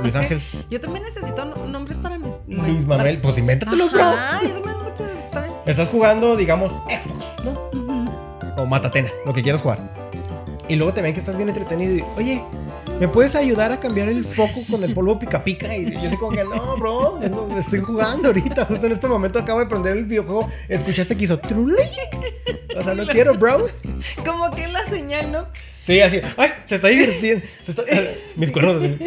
[0.01, 0.41] Luis Ángel.
[0.69, 2.33] Yo también necesito no- nombres para mis.
[2.47, 4.03] Luis Manuel, pues invéntatelos, bro.
[4.03, 4.85] Ah, yo también.
[5.65, 7.69] Estás jugando, digamos, Xbox, ¿no?
[8.57, 9.79] O Matatena, lo que quieras jugar.
[10.69, 12.43] Y luego te ven que estás bien entretenido y, oye,
[12.99, 15.75] ¿me puedes ayudar a cambiar el foco con el polvo pica pica?
[15.75, 18.65] Y yo así como que, no, bro, no, estoy jugando ahorita.
[18.69, 20.49] Justo en este momento acabo de prender el videojuego.
[20.69, 21.75] ¿Escuchaste que hizo trulli?
[22.77, 23.67] O sea, no quiero, bro.
[24.25, 25.47] Como que la señal, ¿no?
[25.83, 27.45] Sí, así, ay, se está divirtiendo.
[27.61, 27.83] Se está-
[28.35, 28.97] mis cuernos así.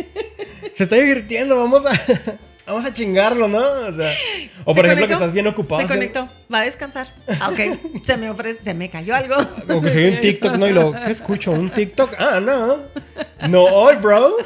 [0.72, 1.90] Se está divirtiendo, vamos a,
[2.68, 3.58] vamos a chingarlo, ¿no?
[3.58, 4.12] O sea,
[4.64, 5.80] o ¿Se por ejemplo que estás bien ocupado.
[5.82, 6.28] Se conectó.
[6.52, 7.08] Va a descansar.
[7.40, 8.02] Ah, ok.
[8.04, 9.34] Se me ofrece, se me cayó algo.
[9.66, 10.66] Como que se ve un TikTok, ¿no?
[10.68, 11.52] Y luego, ¿qué escucho?
[11.52, 12.14] ¿Un TikTok?
[12.18, 12.78] Ah, no.
[13.48, 14.36] No hoy, bro.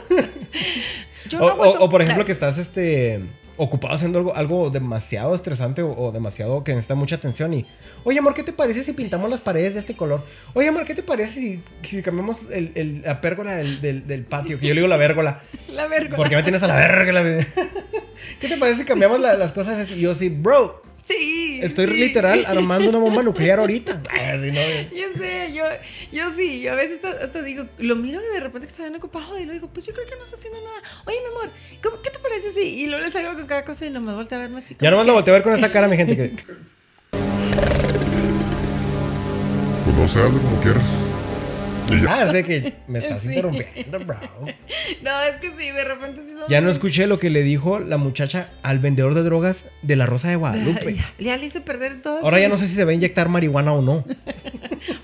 [1.29, 3.21] Yo O, no o- o, por ejemplo que estás este
[3.59, 7.65] ocupado haciendo algo, algo demasiado estresante o, o demasiado que necesita mucha atención y
[8.03, 10.25] oye amor ¿qué te parece si pintamos las paredes de este color?
[10.55, 14.25] oye amor ¿qué te parece si, si cambiamos el, el- la pérgola del, del- del
[14.25, 14.59] patio?
[14.59, 15.43] que yo le digo la vérgola
[15.75, 16.17] La verga.
[16.17, 17.13] porque me tienes a la verga
[18.43, 19.89] ¿qué te parece si cambiamos la- las cosas?
[19.89, 21.59] y yo sí bro Sí.
[21.63, 21.95] estoy sí.
[21.95, 24.03] literal armando una bomba nuclear ahorita
[24.35, 24.61] así, ¿no?
[24.97, 25.65] Yo sé, yo,
[26.13, 28.83] yo sí, yo a veces hasta, hasta digo, lo miro y de repente que está
[28.85, 30.81] bien ocupado y luego digo, pues yo creo que no está haciendo nada.
[31.07, 31.51] Oye, mi amor,
[31.83, 32.61] ¿cómo- ¿qué te parece si?
[32.83, 34.77] Y luego le salgo con cada cosa y no me voltea a verme así.
[34.81, 36.31] ya nomás que- lo volteo a ver con esta cara mi gente que
[39.85, 40.83] Pues no sé, hazlo como quieras.
[42.01, 42.15] Ya.
[42.15, 43.29] ah, sé que me estás Sí.
[43.29, 44.17] interrumpiendo bro
[45.03, 46.49] No, es que sí, de repente sí son.
[46.49, 50.07] Ya no escuché lo que le dijo la muchacha al vendedor de drogas de la
[50.07, 50.95] Rosa de Guadalupe.
[50.97, 52.19] Ya, ya le hice perder todo.
[52.23, 54.05] Ahora ya no sé si se va a inyectar marihuana o no.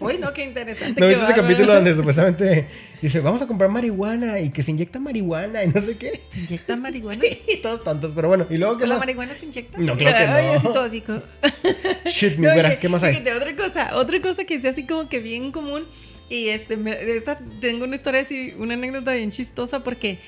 [0.01, 1.01] Uy, no, qué interesante.
[1.01, 2.67] ¿No viste ese capítulo donde supuestamente
[3.01, 6.21] dice, vamos a comprar marihuana y que se inyecta marihuana y no sé qué?
[6.29, 7.21] ¿Se inyecta marihuana?
[7.23, 8.47] Sí, todos tantos, pero bueno.
[8.51, 9.03] ¿Y luego qué ¿Con la más?
[9.03, 9.79] marihuana se inyecta?
[9.79, 10.35] No, claro que no.
[10.35, 11.23] Ay, así todo así como-
[12.07, 13.17] Shit, mi No, güera, ¿qué más hay?
[13.17, 15.83] otra cosa, otra cosa que sea así como que bien común.
[16.31, 20.19] Y este, me- esta tengo una historia así, una anécdota bien chistosa porque,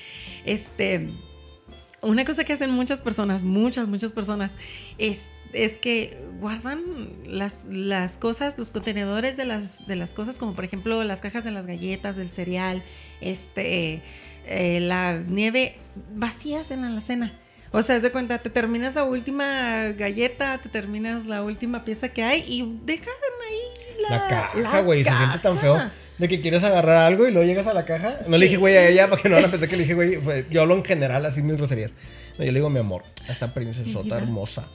[0.45, 1.07] este,
[2.01, 4.51] una cosa que hacen muchas personas, muchas, muchas personas,
[4.97, 6.81] es, es que guardan
[7.25, 11.43] las, las cosas, los contenedores de las, de las cosas, como por ejemplo las cajas
[11.43, 12.81] de las galletas, del cereal,
[13.21, 14.01] este,
[14.47, 15.75] eh, la nieve,
[16.15, 17.31] vacías en la alacena.
[17.73, 22.09] O sea, haz de cuenta, te terminas la última galleta, te terminas la última pieza
[22.09, 23.30] que hay y dejan ahí
[24.01, 25.81] la, La caja, la güey, se siente tan feo.
[26.17, 28.19] De que quieres agarrar algo y luego llegas a la caja.
[28.27, 30.45] No le dije, güey, a ella, porque no van a pensar que le dije, güey.
[30.51, 31.89] yo hablo en general, así mis groserías.
[32.37, 34.67] No, yo le digo, mi amor, esta princesota hermosa.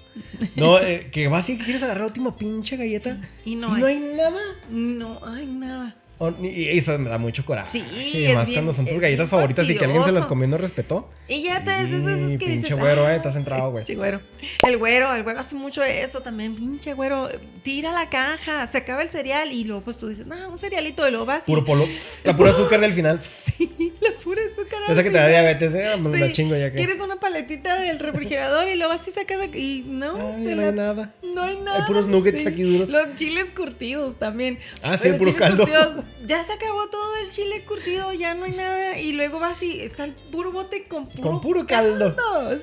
[0.56, 3.20] No, eh, que vas y quieres agarrar la última pinche galleta.
[3.44, 3.94] Y y no no, hay.
[3.94, 4.40] hay nada.
[4.70, 5.94] No hay nada.
[6.18, 7.70] O- y eso me da mucho coraje.
[7.70, 7.84] Sí,
[8.30, 10.56] Y más cuando son tus galletas favoritas y que alguien se las comió y no
[10.58, 11.10] respetó.
[11.28, 13.84] Y ya te es que pinche dices, güero, eh, "Ay, estás centrado, güey".
[13.84, 14.20] Pinche güero.
[14.66, 16.54] El güero, el güero hace mucho eso también.
[16.54, 17.28] Pinche güero,
[17.62, 21.06] tira la caja, se acaba el cereal y luego pues tú dices, no, un cerealito
[21.06, 21.44] y lo vas.
[21.44, 21.86] Puro polo.
[22.24, 23.20] La pura azúcar del final.
[23.76, 24.78] Sí, la pura azúcar.
[24.88, 25.96] Esa que te da diabetes, eh.
[25.98, 26.76] Me la Sí, chingo ya que.
[26.78, 30.62] Quieres una paletita del refrigerador y lo vas y sacas y no, Ay, te no
[30.62, 31.14] la- hay nada.
[31.34, 31.86] No hay nada.
[31.86, 32.88] puros nuggets aquí duros.
[32.88, 34.58] Los chiles curtidos también.
[34.82, 35.64] Ah, sí, el puro caldo.
[35.64, 38.98] curtidos, ya se acabó todo el chile curtido, ya no hay nada.
[38.98, 42.14] Y luego vas y está el puro bote con puro, Con puro caldo.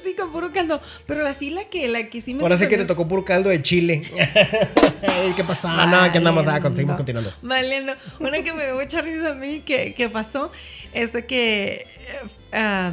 [0.03, 0.81] Sí, con puro caldo.
[1.05, 3.49] Pero así la que, la que sí me Ahora sí que te tocó puro caldo
[3.49, 4.01] de chile.
[5.35, 5.85] ¿Qué pasa?
[5.85, 6.47] No, que andamos.
[6.47, 6.97] Ah, seguimos Valiendo.
[6.97, 7.33] continuando.
[7.41, 7.93] Valiendo.
[8.19, 10.51] Una que me dio mucha risa a mí que, que pasó
[10.93, 11.85] es de que
[12.51, 12.91] eh,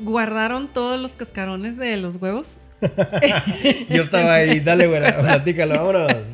[0.00, 2.46] guardaron todos los cascarones de los huevos.
[3.88, 4.60] Yo estaba ahí.
[4.60, 5.18] Dale, güera.
[5.20, 6.28] Platícalo, vámonos.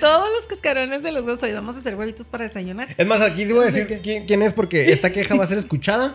[0.00, 1.42] Todos los cascarones de los huevos.
[1.42, 2.88] Hoy vamos a hacer huevitos para desayunar.
[2.96, 5.46] Es más, aquí sí voy a decir quién, quién es porque esta queja va a
[5.46, 6.14] ser escuchada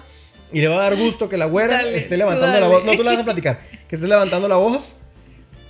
[0.52, 2.86] y le va a dar gusto que la güera Dale, esté levantando la voz.
[2.86, 3.60] No, tú la vas a platicar.
[3.88, 4.96] Que estés levantando la voz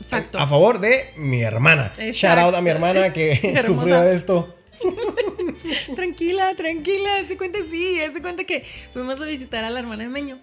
[0.01, 0.37] Exacto.
[0.37, 1.91] a favor de mi hermana.
[1.97, 2.13] Exacto.
[2.13, 4.55] Shout out a mi hermana que sufrió de esto.
[5.95, 7.23] Tranquila, tranquila.
[7.27, 7.97] Se cuenta, sí.
[8.13, 10.37] Se cuenta que fuimos a visitar a la hermana de Meño.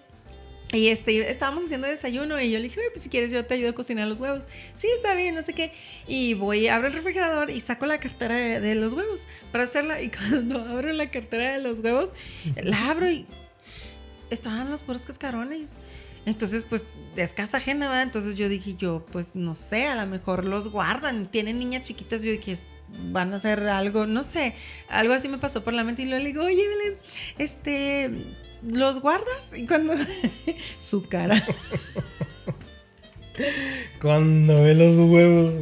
[0.73, 3.69] Y este, estábamos haciendo desayuno y yo le dije, pues si quieres yo te ayudo
[3.69, 4.43] a cocinar los huevos.
[4.75, 5.71] Sí, está bien, no sé qué.
[6.07, 10.01] Y voy, abro el refrigerador y saco la cartera de, de los huevos para hacerla.
[10.01, 12.11] Y cuando abro la cartera de los huevos,
[12.55, 13.27] la abro y
[14.31, 15.75] estaban los puros cascarones.
[16.25, 18.03] Entonces, pues, es casa ajena, ¿verdad?
[18.03, 21.25] Entonces yo dije, yo, pues, no sé, a lo mejor los guardan.
[21.25, 22.57] Tienen niñas chiquitas, yo dije,
[23.11, 24.53] van a hacer algo, no sé,
[24.89, 26.97] algo así me pasó por la mente y luego le digo, oye, Belén,
[27.37, 28.11] este,
[28.61, 29.51] ¿los guardas?
[29.55, 29.95] Y cuando,
[30.77, 31.43] su cara,
[34.01, 35.53] Cuando ve los huevos.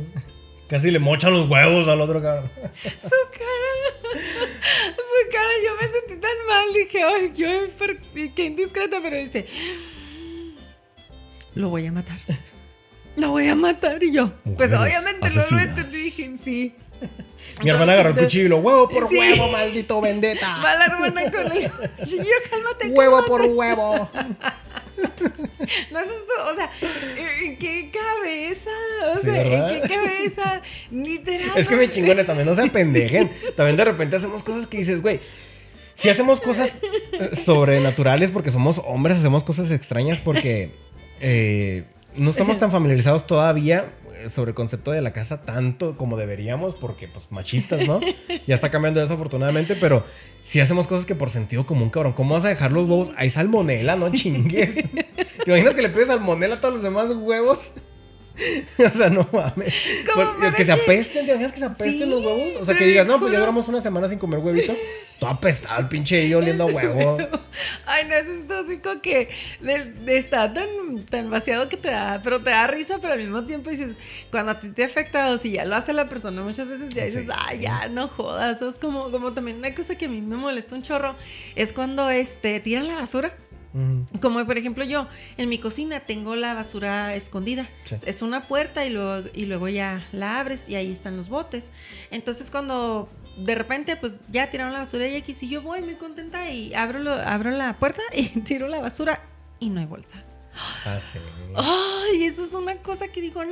[0.67, 2.49] Casi le mochan los huevos al otro cabrón.
[2.83, 4.15] Su cara.
[4.95, 6.73] Su cara, yo me sentí tan mal.
[6.73, 9.45] Dije, ay, yo, qué indiscreta, pero dice,
[11.55, 12.17] lo voy a matar.
[13.17, 14.01] Lo voy a matar.
[14.01, 15.69] Y yo, pues obviamente no lo asesinas.
[15.69, 16.03] entendí.
[16.03, 16.75] Dije, sí.
[17.63, 19.17] Mi hermana agarró el cuchillo y lo huevo por Sí.
[19.17, 20.57] huevo, maldito vendetta.
[20.63, 22.87] Va la hermana con el cuchillo, cálmate.
[22.89, 23.29] Huevo cálmate.
[23.29, 24.09] por huevo.
[25.91, 26.69] No es esto, o sea,
[27.43, 28.69] ¿en qué cabeza?
[29.13, 29.75] O Sí, sea, ¿verdad?
[29.75, 30.61] ¿en qué cabeza?
[30.91, 31.51] Literal.
[31.55, 33.29] Es que me chingones también, no se pendejen.
[33.55, 35.19] También de repente hacemos cosas que dices, güey.
[35.95, 36.75] Si hacemos cosas
[37.13, 40.71] eh, sobrenaturales porque somos hombres, hacemos cosas extrañas porque
[41.19, 41.83] eh,
[42.15, 46.75] no estamos tan familiarizados todavía eh, sobre el concepto de la casa tanto como deberíamos
[46.75, 47.99] porque, pues, machistas, ¿no?
[48.47, 50.03] Ya está cambiando eso afortunadamente, pero
[50.41, 53.11] si hacemos cosas que por sentido común, cabrón, ¿cómo vas a dejar los huevos?
[53.15, 54.75] Hay salmonela, no chingues.
[54.75, 57.73] ¿Te imaginas que le pides salmonela a todos los demás huevos?
[58.89, 59.73] o sea, no mames.
[60.13, 62.61] ¿Cómo Por- que se apesten, ¿te imaginas que se apesten Sí, los huevos?
[62.61, 64.73] O sea, que digas, no, pues ya duramos una semana sin comer huevito.
[65.19, 67.17] Todo apestado, el pinche yo oliendo a huevo.
[67.85, 69.29] Ay, no, eso es tóxico que
[69.59, 70.67] de- de- está tan,
[71.09, 73.95] tan vaciado que te da, pero te da risa, pero al mismo tiempo dices,
[74.31, 77.05] cuando a ti te afecta o si ya lo hace la persona, muchas veces ya
[77.05, 77.31] dices, Sí.
[77.47, 78.57] ay, ya, no jodas.
[78.57, 81.15] Eso es como, como también una cosa que a mí me molesta un chorro,
[81.55, 83.33] es cuando este, tiran la basura.
[84.21, 85.07] Como por ejemplo yo,
[85.37, 87.67] en mi cocina tengo la basura escondida.
[87.85, 87.95] Sí.
[88.05, 91.71] Es una puerta y luego, y luego ya la abres y ahí están los botes.
[92.11, 95.95] Entonces cuando de repente pues ya tiraron la basura y X y yo voy muy
[95.95, 99.21] contenta y abro, lo- abro la puerta y tiro la basura
[99.59, 100.23] y no hay bolsa.
[100.85, 101.17] Ah, sí.
[101.55, 103.51] Ay, eso es una cosa que digo, no,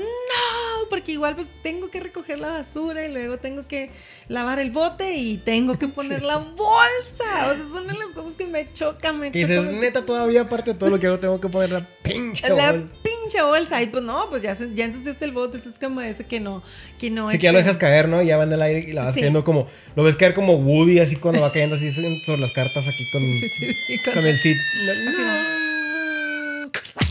[0.89, 3.89] porque igual pues tengo que recoger la basura y luego tengo que
[4.27, 7.51] lavar el bote y tengo que poner la bolsa.
[7.51, 9.53] O sea, es una de las cosas que me choca, me Que choca.
[9.53, 12.49] dices, me neta, todavía aparte de todo lo que hago, tengo que poner la pinche
[12.49, 13.81] la bol- pinche bolsa.
[13.81, 15.57] Y pues no, pues ya, ya ensuciaste el bote.
[15.57, 16.61] Es como ese que no,
[16.99, 18.21] que no Sí, que ya lo dejas caer, ¿no?
[18.21, 19.21] Ya va en el aire y la vas Sí.
[19.21, 19.67] cayendo como.
[19.95, 21.91] Lo ves caer como Woody, así cuando va cayendo así
[22.25, 24.57] sobre las cartas aquí con, Sí, sí, sí, con- con el Cid.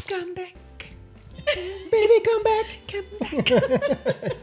[0.09, 0.55] Come back,
[1.91, 2.69] Baby, come back.
[3.51, 3.69] come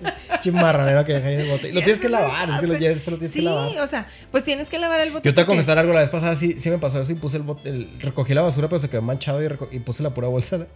[0.04, 0.42] back.
[0.42, 1.72] Chimarranero que deja ahí en el bote.
[1.74, 3.78] Lo tienes que lavar, es que lo, ya después lo tienes Sí, que lavar.
[3.80, 5.28] o sea, pues tienes que lavar el bote.
[5.28, 7.16] Yo te voy a confesar algo, la vez pasada sí, sí me pasó eso y
[7.16, 9.42] puse el bote, el- recogí la basura pero se quedó manchado
[9.72, 10.68] y, puse la pura bolsa.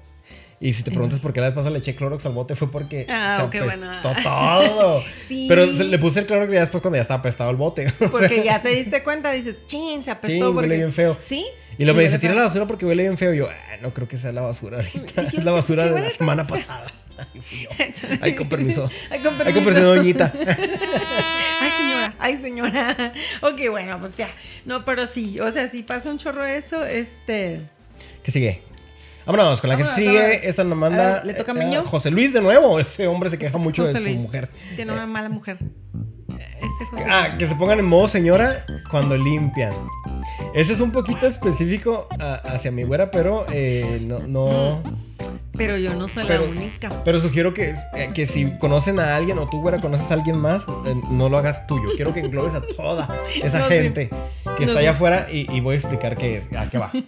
[0.61, 2.69] Y si te preguntas por qué la vez pasada le eché Clorox al bote fue
[2.69, 4.23] porque Ah, se ok, apestó bueno.
[4.23, 5.03] todo.
[5.27, 5.45] Sí.
[5.47, 7.87] Pero le puse el Clorox ya después cuando ya estaba apestado el bote.
[7.95, 10.47] O sea, Porque ya te diste cuenta, dices, chin, se apestó.
[10.49, 10.67] Sí, porque...
[10.69, 11.17] bien feo.
[11.25, 11.45] Sí.
[11.79, 13.33] Y lo me dice, tira la basura porque huele bien feo.
[13.33, 15.21] Y yo, "Ah, no creo que sea la basura ahorita.
[15.23, 16.85] Es "Sí, la basura ¿por qué de la semana pasada.
[17.17, 17.69] Ay, fui yo.
[18.21, 18.89] Ay, con permiso.
[19.09, 19.63] Ay, con con permiso.
[19.65, 20.33] permiso, doñita.
[21.61, 23.13] Ay, señora, ay, señora.
[23.41, 24.29] Ok, bueno, pues ya.
[24.65, 27.61] No, pero sí, o sea, si pasa un chorro eso, este.
[28.23, 28.61] ¿Qué sigue?
[29.25, 30.17] Vámonos con la que Vámonos, sigue.
[30.21, 30.43] vámonos.
[30.43, 31.81] Esta nos manda ¿le toca a eh?
[31.85, 32.79] José Luis de nuevo.
[32.79, 34.17] Ese hombre se queja mucho José de su Luis.
[34.21, 34.49] mujer.
[34.75, 35.57] Tiene una mala mujer.
[36.59, 39.73] Ese José Ah, que se pongan en modo señora cuando limpian.
[40.53, 44.81] Ese es un poquito específico a- hacia mi güera, pero eh, no, no.
[45.57, 46.89] Pero yo no soy Pero- la única.
[47.03, 50.37] Pero sugiero que, eh, que si conocen a alguien o tú, güera, conoces a alguien
[50.37, 51.89] más, eh, no lo hagas tuyo.
[51.95, 53.13] Quiero que englobes a toda
[53.43, 53.73] esa No, sí.
[53.73, 54.15] gente que
[54.45, 54.77] No, está sí.
[54.79, 56.51] allá afuera y, y voy a explicar qué es.
[56.53, 56.91] ¿A qué va?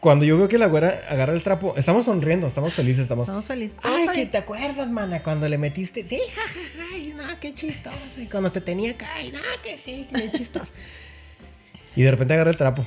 [0.00, 3.24] Cuando yo veo que la güera agarra el trapo, estamos sonriendo, estamos felices, estamos.
[3.24, 3.76] Estamos felices.
[3.82, 6.06] Ay, que te acuerdas, mana, cuando le metiste.
[6.06, 6.60] Sí, jajaja,
[6.94, 7.96] ay, no, qué chistoso.
[8.18, 10.72] Y cuando te tenía acá, ay, no, que sí, que bien chistoso.
[11.94, 12.86] y de repente agarra el trapo.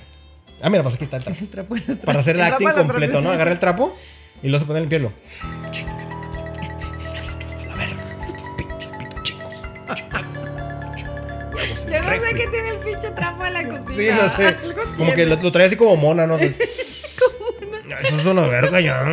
[0.59, 1.75] Ah, mira, pasa aquí está el trapo.
[1.75, 3.29] El en Para hacer el acting en completo, ¿no?
[3.29, 3.95] Agarra el trapo
[4.41, 5.13] y luego se pone a limpiarlo.
[11.91, 13.95] Yo no sé qué tiene el pinche trapo en la cocina.
[13.95, 14.47] Sí, no sé.
[14.47, 16.37] Algo Como que lo, lo trae así como mona, ¿no?
[18.03, 19.03] Eso es una verga ya.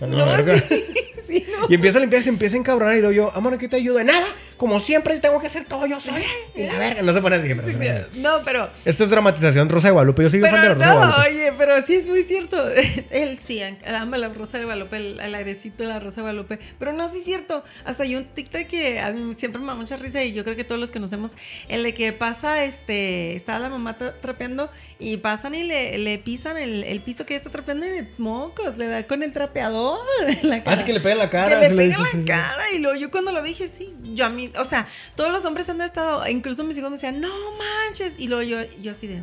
[0.00, 0.62] Verga.
[0.68, 0.84] sí,
[1.26, 1.66] sí, no.
[1.68, 3.96] Y empieza a limpiar, se empieza a encabronar y luego yo, amor, ¿qué te ayudo?
[3.98, 4.26] De nada,
[4.56, 6.20] como siempre tengo que hacer todo yo sola.
[6.54, 7.52] Y la verga, no se pone así.
[7.54, 7.78] pero Sí,
[8.20, 8.68] No, pero.
[8.84, 10.22] Esto es dramatización Rosa de Guadalupe.
[10.22, 11.28] Yo soy fan de la Rosa de no, Guadalupe.
[11.30, 12.68] oye, pero sí es muy cierto.
[13.10, 16.58] Él sí, ama la Rosa de Guadalupe, el, el airecito de la Rosa de Guadalupe.
[16.78, 17.64] Pero no, sí es cierto.
[17.84, 20.56] Hasta hay un TikTok que a mí siempre me da mucha risa y yo creo
[20.56, 21.32] que todos los conocemos.
[21.68, 24.70] El de que pasa, este, está la mamá tra- trapeando
[25.04, 28.76] y pasan y le, le pisan el, el piso que ella está trapeando y mocos,
[28.78, 30.72] le da con el trapeador en la cara.
[30.76, 31.60] Así Ah, que le pega la cara.
[31.60, 34.50] Que le pega la cara y luego yo cuando lo dije, sí, yo a mí,
[34.58, 38.28] o sea, todos los hombres han estado, incluso mis hijos me decían, no manches, y
[38.28, 39.20] luego yo, yo así de,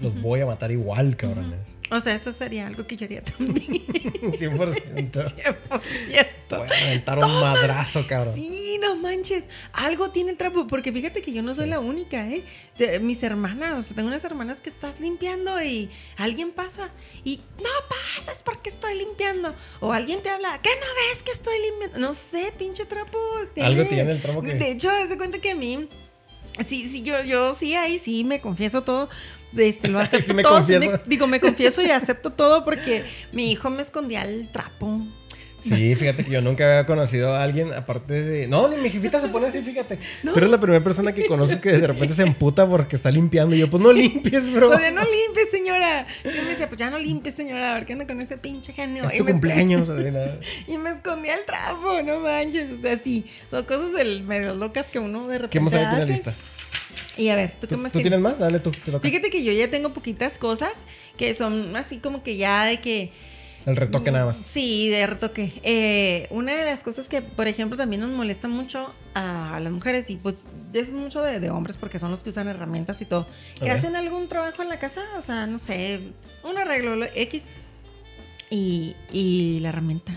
[0.00, 1.58] Los voy a matar igual, cabrones.
[1.90, 3.84] o sea, eso sería algo que yo haría también.
[3.86, 5.10] 100%.
[5.12, 6.26] 100%.
[6.50, 8.34] Voy a aventar un madrazo, cabrón.
[8.34, 12.26] Sí, no manches, algo tiene el trapo, porque fíjate que yo no soy la única,
[12.28, 12.42] ¿eh?
[12.78, 16.90] De- mis hermanas, o sea, tengo unas hermanas que estás limpiando y alguien pasa
[17.24, 17.68] y no
[18.16, 19.54] pasas porque estoy limpiando.
[19.80, 21.98] O alguien te habla, ¿qué no ves que estoy limpiando?
[21.98, 23.18] No sé, pinche trapo.
[23.60, 25.88] Algo tiene el trapo que- De hecho, de cuenta que a mí,
[26.66, 29.08] sí, sí, yo, yo sí, ahí sí me confieso todo.
[29.56, 30.54] Este, lo acepto Sí me todo.
[30.58, 31.00] confieso.
[31.06, 35.00] Digo, me confieso y acepto todo porque mi hijo me escondía el trapo.
[35.60, 38.46] Sí, fíjate que yo nunca había conocido a alguien aparte de.
[38.48, 39.98] No, ni mi jefita se pone así, fíjate.
[40.22, 43.56] Tú eres la primera persona que conozco que de repente se emputa porque está limpiando.
[43.56, 44.68] Y yo, pues no limpies, bro.
[44.72, 46.06] O sea, no limpies, señora.
[46.22, 47.70] Sí, me decía, pues ya no limpies, señora.
[47.70, 49.04] A ver qué anda con ese pinche genio.
[49.04, 49.88] Es Y tu cumpleaños.
[49.88, 50.38] así, nada.
[50.68, 52.70] Y me escondía el trapo, no manches.
[52.70, 55.48] O sea, sí, son cosas del- medio locas que uno de repente.
[55.48, 56.34] ¿Qué hemos ahí en la lista?
[57.16, 58.38] Y a ver, ¿tú qué ¿Tú, más tú tienes más?
[58.38, 59.00] Dale tú, te toca.
[59.00, 60.84] Fíjate que yo ya tengo poquitas cosas
[61.16, 63.12] que son así como que ya de que.
[63.66, 64.36] El retoque nada más.
[64.36, 65.50] Sí, de retoque.
[65.62, 70.10] Eh, una de las cosas que, por ejemplo, también nos molesta mucho a las mujeres,
[70.10, 70.44] y pues
[70.74, 73.26] eso es mucho de, de hombres porque son los que usan herramientas y todo,
[73.58, 76.00] que hacen algún trabajo en la casa, o sea, no sé,
[76.42, 77.44] un arreglo lo- X,
[78.50, 80.12] y, y la herramienta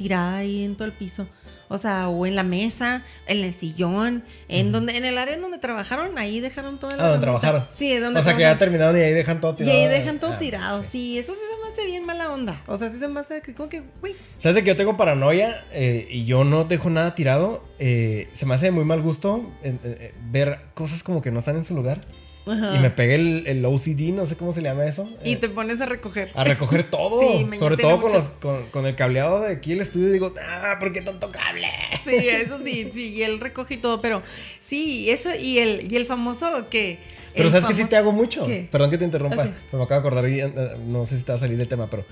[0.00, 1.26] tirada ahí en todo el piso.
[1.68, 5.42] O sea, o en la mesa, en el sillón, en donde, en el área en
[5.42, 7.64] donde trabajaron, ahí dejaron toda la Ah, donde trabajaron.
[7.72, 9.78] Sí, donde O sea, que ya terminaron y ahí dejan todo Y tirado.
[9.78, 10.82] ahí dejan todo Ah, tirado.
[10.82, 10.88] sí.
[10.90, 11.18] Sí.
[11.18, 12.62] eso sí se me hace bien mala onda.
[12.66, 14.14] O sea, sí se me hace como que, güey.
[14.38, 17.62] ¿Sabes de que yo tengo paranoia eh, y yo no dejo nada tirado?
[17.78, 21.38] Eh, se me hace de muy mal gusto eh, eh, ver cosas como que no
[21.40, 22.00] están en su lugar.
[22.46, 22.74] Ajá.
[22.74, 25.08] Y me pegué el, el OCD, no sé cómo se le llama eso.
[25.24, 26.30] Y eh, te pones a recoger.
[26.34, 27.20] A recoger todo.
[27.30, 30.10] Sí, me Sobre todo con, los, con, con el cableado de aquí el estudio.
[30.10, 31.68] Digo, ah, ¿por qué tanto cable?
[32.04, 34.22] Sí, eso sí, sí, y él recoge y todo, pero
[34.58, 36.98] sí, eso y el, y el famoso que...
[37.34, 38.46] Pero ¿sabes que sí te hago mucho?
[38.46, 38.66] ¿Qué?
[38.70, 39.42] Perdón que te interrumpa.
[39.44, 40.50] Pero me acabo de acordar y eh,
[40.86, 42.04] no sé si te va a salir del tema, pero...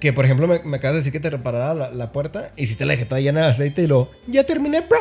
[0.00, 2.66] Que, por ejemplo, me, me acabas de decir que te reparara la, la puerta y
[2.66, 4.10] si te la dejé toda llena de aceite y lo...
[4.26, 4.98] Ya terminé, bro.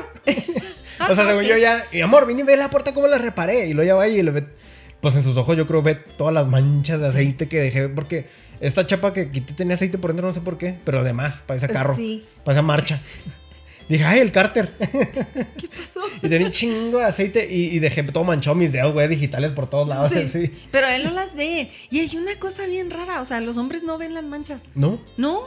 [1.00, 1.50] Ah, o sea, no, según sí.
[1.50, 1.86] yo ya...
[1.92, 3.68] Y amor, vine y ve la puerta cómo la reparé.
[3.68, 4.46] Y luego ya va y le ve...
[5.02, 7.90] Pues en sus ojos yo creo ve todas las manchas de aceite que dejé.
[7.90, 8.28] Porque
[8.60, 10.76] esta chapa que quité tenía aceite por dentro, no sé por qué.
[10.86, 11.96] Pero además, para ese carro.
[11.96, 12.26] Sí.
[12.44, 13.02] Para esa marcha.
[13.88, 14.70] Dije, ay, el cárter.
[14.80, 16.02] ¿Qué pasó?
[16.22, 19.52] Y tenía un chingo de aceite y, y dejé todo manchado mis dedos, güey, digitales
[19.52, 20.12] por todos lados.
[20.12, 20.54] Sí, así.
[20.72, 21.70] Pero él no las ve.
[21.92, 24.62] Y hay una cosa bien rara, o sea, los hombres no ven las manchas.
[24.74, 25.00] ¿No?
[25.18, 25.44] ¿No?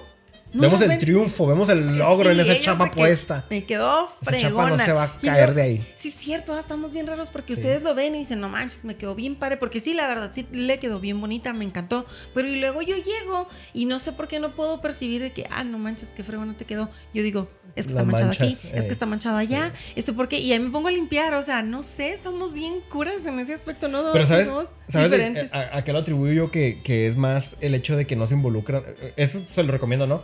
[0.52, 3.44] No vemos el triunfo, vemos el logro en esa chapa que puesta.
[3.50, 4.48] Me quedó Esa fregona.
[4.50, 5.80] chapa no se va a caer yo- de ahí.
[5.96, 7.60] Sí, es cierto, ah, estamos bien raros porque Sí.
[7.60, 9.56] ustedes lo ven y dicen, no manches, me quedó bien padre.
[9.58, 12.06] Porque sí, la verdad, sí le quedó bien bonita, me encantó.
[12.34, 15.46] Pero y luego yo llego y no sé por qué no puedo percibir de que,
[15.50, 16.88] ah, no manches, qué fregona te quedó.
[17.12, 19.72] Yo digo, es que está manchado manchas, aquí, es eh, que está manchado allá.
[19.96, 23.24] Este, porque, y ahí me pongo a limpiar, o sea, no sé, estamos bien curas
[23.26, 24.12] en ese aspecto, ¿no?
[24.12, 25.52] Pero ¿sabes, Somos ¿sabes diferentes.
[25.52, 28.26] a, a qué lo atribuyo yo que, que es más el hecho de que no
[28.26, 28.82] se involucran?
[29.16, 30.22] Eso se lo recomiendo, ¿no?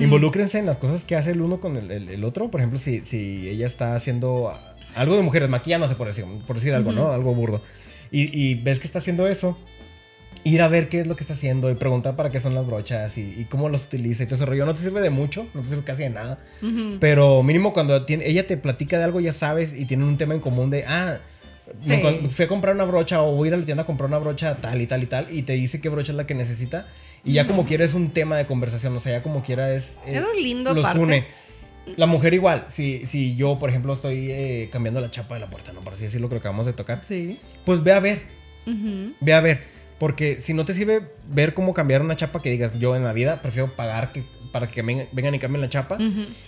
[0.00, 2.50] Involúcrense en las cosas que hace el uno con el, el- el otro.
[2.50, 4.52] Por ejemplo, si, si ella está haciendo
[4.94, 7.10] algo de mujeres, maquillándose, por decir, por decir algo, ¿no?
[7.12, 7.60] Algo burdo.
[8.10, 9.56] Y, y ves que está haciendo eso,
[10.44, 12.66] ir a ver qué es lo que está haciendo y preguntar para qué son las
[12.66, 14.64] brochas y, y cómo los utiliza y todo ese rollo.
[14.66, 16.38] No te sirve de mucho, no te sirve casi de nada.
[17.00, 20.34] Pero mínimo cuando tiene- ella te platica de algo, ya sabes, y tienen un tema
[20.34, 21.18] en común de, ah,
[21.82, 21.92] Sí.
[22.30, 24.16] fui a comprar una brocha o voy a ir a la tienda a comprar una
[24.16, 26.86] brocha tal y tal y tal, y te dice qué brocha es la que necesita.
[27.24, 30.00] Y ya como quiera es un tema de conversación, o sea, ya como quiera es...
[30.06, 31.26] Eso es lindo, Los une.
[31.96, 35.50] La mujer igual, si, si yo, por ejemplo, estoy eh, cambiando la chapa de la
[35.50, 35.80] puerta, ¿no?
[35.80, 37.00] Por así decirlo, que lo acabamos de tocar.
[37.08, 37.40] Sí.
[37.64, 38.22] Pues ve a ver,
[39.20, 39.77] ve a ver.
[39.98, 43.12] Porque si no te sirve ver cómo cambiar una chapa que digas, yo en la
[43.12, 44.22] vida prefiero pagar que,
[44.52, 45.98] para que vengan, y cambien la chapa.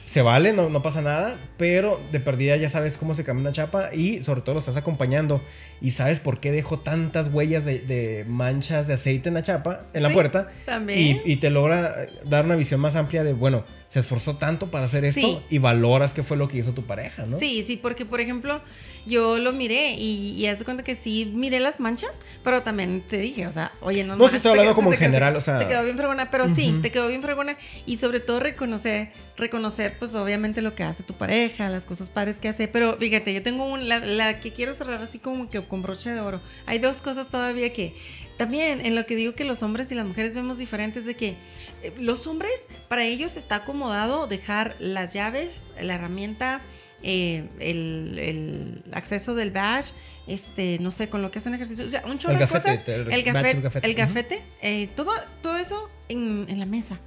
[0.06, 3.52] Se vale, no, no pasa nada, pero de perdida ya sabes cómo se cambia una
[3.52, 5.40] chapa y sobre todo lo estás acompañando
[5.82, 9.86] y sabes por qué dejó tantas huellas de, de manchas de aceite en la chapa,
[9.94, 10.48] en la puerta.
[10.66, 10.98] también.
[11.24, 11.92] Y, y te logra
[12.26, 15.38] dar una visión más amplia de, bueno, se esforzó tanto para hacer esto Sí.
[15.50, 17.38] y valoras qué fue lo que hizo tu pareja, ¿no?
[17.38, 18.60] Sí, sí, porque por ejemplo,
[19.06, 23.02] yo lo miré y, y haz de cuenta que sí miré las manchas, pero también
[23.08, 25.58] te dije, o sea, oye, no No, manches, estoy hablando como en general, o sea-
[25.58, 29.94] Te quedó bien fregona, pero sí, te quedó bien fregona y sobre todo reconocer, reconocer,
[29.98, 33.42] pues obviamente lo que hace tu pareja, las cosas padres que hace, pero fíjate, yo
[33.42, 36.40] tengo un, la, la que quiero cerrar así como que con broche de oro.
[36.66, 37.94] Hay dos cosas todavía que
[38.36, 41.34] también en lo que digo que los hombres y las mujeres vemos diferentes de que
[41.82, 42.52] eh, los hombres,
[42.88, 46.62] para ellos está acomodado dejar las llaves, la herramienta,
[47.02, 49.92] eh, el, el acceso del badge,
[50.32, 52.94] este, no sé, con lo que hacen ejercicio, o sea, un chorro de cosas, el
[52.94, 53.86] el badge, gafete, el gafete.
[53.86, 55.10] el gafete, eh, todo,
[55.42, 56.98] todo eso en, en la mesa.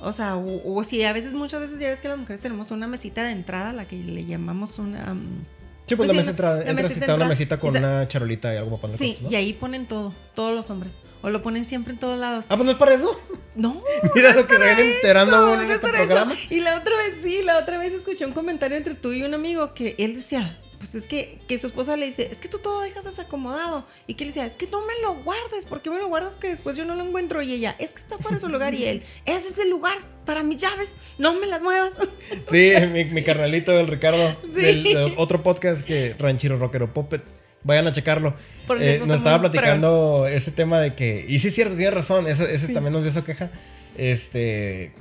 [0.00, 2.70] O sea, o, o si a veces, muchas veces ya ves que las mujeres tenemos
[2.70, 5.12] una mesita de entrada, la que le llamamos una...
[5.12, 5.44] um,
[5.86, 8.54] Sí, pues, Pues la sí, mesa entra, la mesita está una mesita con una charolita
[8.54, 9.30] y algo para poner Sí, cosas, ¿no?
[9.30, 10.92] y ahí ponen todo, todos los hombres.
[11.20, 12.46] o lo ponen siempre en todos lados.
[12.48, 13.20] Ah, pues no es para eso.
[13.54, 13.82] No.
[14.14, 15.94] Mira no lo que se viene enterando eso, uno en no este eso.
[15.96, 16.34] programa.
[16.48, 19.34] Y la otra vez, sí, la otra vez escuché un comentario entre tú y un
[19.34, 22.58] amigo que él decía, pues es que, que su esposa le dice, es que tú
[22.58, 23.86] todo dejas desacomodado.
[24.06, 26.34] Y que él decía, es que no me lo guardes, ¿por qué me lo guardas
[26.36, 27.40] que después yo no lo encuentro?
[27.40, 28.74] Y ella, es que está fuera de su lugar.
[28.74, 31.92] Y él, ese es el lugar para mis llaves, no me las muevas.
[32.50, 34.60] Sí, mi, mi carnalito, el Ricardo, Sí.
[34.60, 37.22] del, del otro podcast que Ranchero Rockero Puppet.
[37.62, 38.34] Vayan a checarlo.
[38.66, 41.24] Por Eh, nos estaba platicando ese tema de que.
[41.26, 42.26] Y sí, es cierto, tiene razón.
[42.26, 42.74] Ese, ese Sí.
[42.74, 43.50] también nos dio esa queja.
[43.96, 44.92] Este.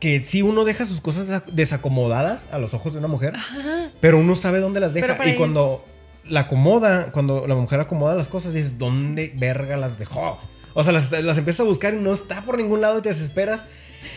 [0.00, 3.34] Que si uno deja sus cosas desac- desacomodadas a los ojos de una mujer,
[4.00, 5.16] pero uno sabe dónde las deja.
[5.28, 5.84] Y cuando
[6.28, 10.38] la acomoda, cuando la mujer acomoda las cosas, dices, ¿dónde verga las dejó?
[10.74, 13.08] O sea, las, las empiezas a buscar y no está por ningún lado y te
[13.10, 13.64] desesperas.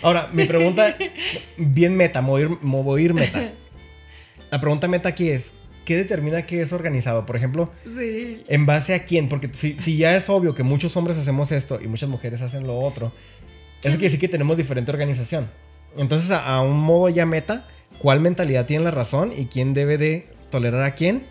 [0.02, 0.96] Ahora, mi pregunta,
[1.58, 3.52] bien meta, a ir meta.
[4.52, 5.52] La pregunta meta aquí es,
[5.86, 7.26] ¿qué determina que es organizado?
[7.26, 8.44] Por ejemplo, Sí.
[8.48, 9.28] ¿en base a quién?
[9.30, 12.66] Porque si, si ya es obvio que muchos hombres hacemos esto y muchas mujeres hacen
[12.68, 13.12] lo otro,
[13.86, 15.50] eso quiere decir que tenemos diferente organización.
[15.96, 17.66] Entonces, a, a un modo ya meta,
[18.00, 21.24] ¿cuál mentalidad tiene la razón y quién debe de tolerar a quién?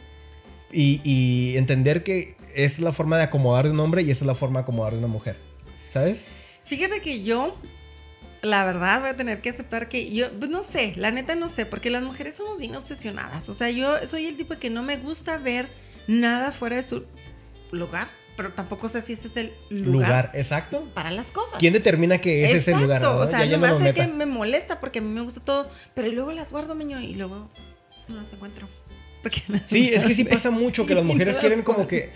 [0.72, 4.60] Y, entender que es la forma de acomodar de un hombre y es la forma
[4.60, 5.36] de acomodar de una mujer.
[5.92, 6.20] ¿Sabes?
[6.64, 7.56] Fíjate que yo,
[8.42, 11.48] la verdad, voy a tener que aceptar que yo, pues no sé, la neta no
[11.48, 13.48] sé, porque las mujeres somos bien obsesionadas.
[13.48, 15.66] O sea, yo soy el tipo que no me gusta ver
[16.08, 17.04] nada fuera de su
[17.70, 20.88] lugar, pero tampoco sé si ese es el lugar, Lugar, exacto.
[20.94, 21.54] para las cosas.
[21.58, 23.00] ¿Quién determina que ese es el lugar?
[23.02, 23.16] No?
[23.18, 26.08] o sea, nomás yéndonos sé que me molesta porque a mí me gusta todo, pero
[26.08, 27.48] luego las guardo, miño, y luego
[28.08, 28.66] no las encuentro.
[29.48, 32.10] No Sí, es que sí pasa mucho que las mujeres no quieren las como que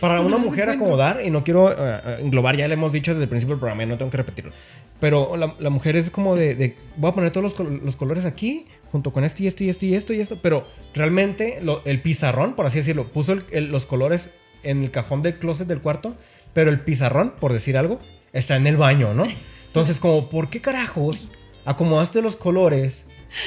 [0.00, 3.12] para una No mujer acomodar y no quiero eh, eh, englobar, ya le hemos dicho
[3.12, 4.52] desde el principio del programa y no tengo que repetirlo.
[5.00, 7.96] Pero la, la mujer es como de, de, voy a poner todos los, col- los
[7.96, 10.62] colores aquí junto con esto y esto y esto y esto y esto, pero
[10.94, 14.30] realmente lo- el pizarrón, por así decirlo, puso el- el- los colores
[14.64, 16.16] en el cajón del closet del cuarto,
[16.52, 17.98] pero el pizarrón, por decir algo,
[18.32, 19.26] está en el baño, ¿no?
[19.66, 21.30] Entonces, como, ¿por qué carajos
[21.64, 23.04] acomodaste los colores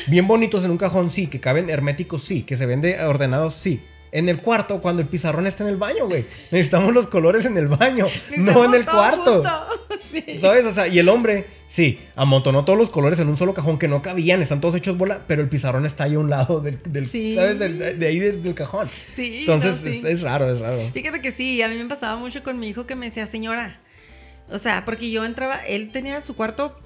[0.08, 1.12] bien bonitos en un cajón?
[1.12, 3.82] Sí, que caben herméticos, sí, que se vende ordenados, sí.
[4.12, 6.26] En el cuarto, cuando el pizarrón está en el baño, güey.
[6.52, 9.44] Necesitamos los colores en el baño, no en el cuarto.
[10.12, 10.40] Sí.
[10.40, 10.66] ¿Sabes?
[10.66, 13.90] O sea, y el hombre, sí, amontonó todos los colores en un solo cajón que
[13.90, 16.80] no cabían, están todos hechos bola, pero el pizarrón está ahí a un lado del,
[16.88, 17.36] del- Sí.
[17.36, 17.60] ¿sabes?
[17.60, 18.90] De ahí del, del cajón.
[19.14, 19.98] Sí, Entonces, no, sí.
[20.00, 20.90] es, es raro, es raro.
[20.94, 23.82] Fíjate que sí, a mí me pasaba mucho con mi hijo que me decía, señora,
[24.50, 26.80] o sea, porque yo entraba, él tenía su cuarto,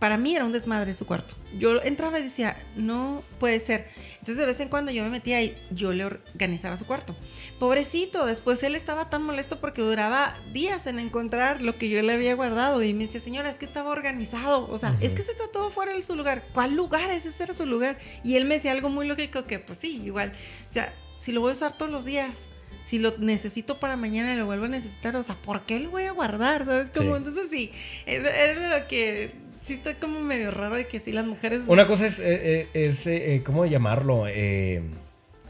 [0.00, 1.34] para mí era un desmadre su cuarto.
[1.58, 3.86] Yo entraba y decía, no puede ser.
[4.14, 7.14] Entonces de vez en cuando yo me metía y yo le organizaba su cuarto.
[7.58, 12.14] Pobrecito, después él estaba tan molesto porque duraba días en encontrar lo que yo le
[12.14, 15.32] había guardado y me decía, señora, es que estaba organizado, o sea, es que se
[15.32, 16.42] está todo fuera de su lugar.
[16.54, 17.10] ¿Cuál lugar?
[17.10, 17.98] Ese era su lugar.
[18.24, 20.32] Y él me decía algo muy lógico que, pues sí, igual,
[20.68, 22.46] o sea, si lo voy a usar todos los días,
[22.86, 25.90] si lo necesito para mañana y lo vuelvo a necesitar, o sea, ¿por qué lo
[25.90, 26.64] voy a guardar?
[26.64, 27.10] ¿Sabes cómo?
[27.10, 27.16] Sí.
[27.18, 27.72] Entonces sí,
[28.06, 31.62] es- era lo que sí está como medio raro de que sí las mujeres...
[31.66, 34.24] Una cosa es, eh, eh, es eh, ¿cómo llamarlo?
[34.28, 34.82] Eh,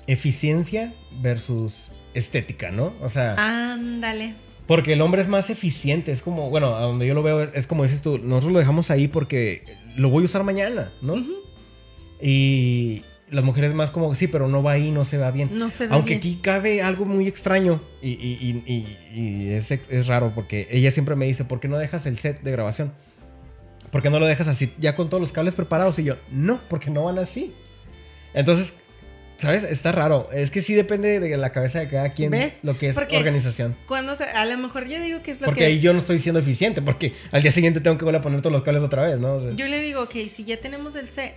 [0.06, 0.92] eficiencia
[1.22, 2.92] versus estética, ¿no?
[3.00, 3.34] O sea,
[3.72, 4.34] Ándale.
[4.66, 7.50] porque el hombre es más eficiente, es como, bueno, a donde yo lo veo es,
[7.54, 9.62] es como dices tú, nosotros lo dejamos ahí porque
[9.96, 11.16] lo voy a usar mañana, ¿no?
[12.20, 15.50] Y las mujeres más como, sí, pero no va ahí, no se va bien.
[15.52, 16.18] No se ve Aunque bien.
[16.18, 20.90] aquí cabe algo muy extraño y, y- y- y- y es, es raro porque ella
[20.90, 22.92] siempre me dice, ¿por qué no dejas el set de grabación?
[23.91, 25.99] ¿Por qué no lo dejas así, ya con todos los cables preparados?
[25.99, 27.53] Y yo, no, porque no van así.
[28.34, 28.72] Entonces,
[29.38, 29.64] ¿sabes?
[29.64, 30.28] Está raro.
[30.32, 32.55] Es que sí depende de la cabeza de cada quien ¿Ves?
[32.62, 33.74] lo que es Porque organización.
[33.88, 35.66] Cuando se, a lo mejor yo digo que es lo Porque que...
[35.66, 38.41] ahí yo no estoy siendo eficiente, porque al día siguiente tengo que volver a poner
[38.43, 39.34] todos los cables otra vez, ¿no?
[39.34, 41.34] O sea, Yo le digo, ok, si ya tenemos el set,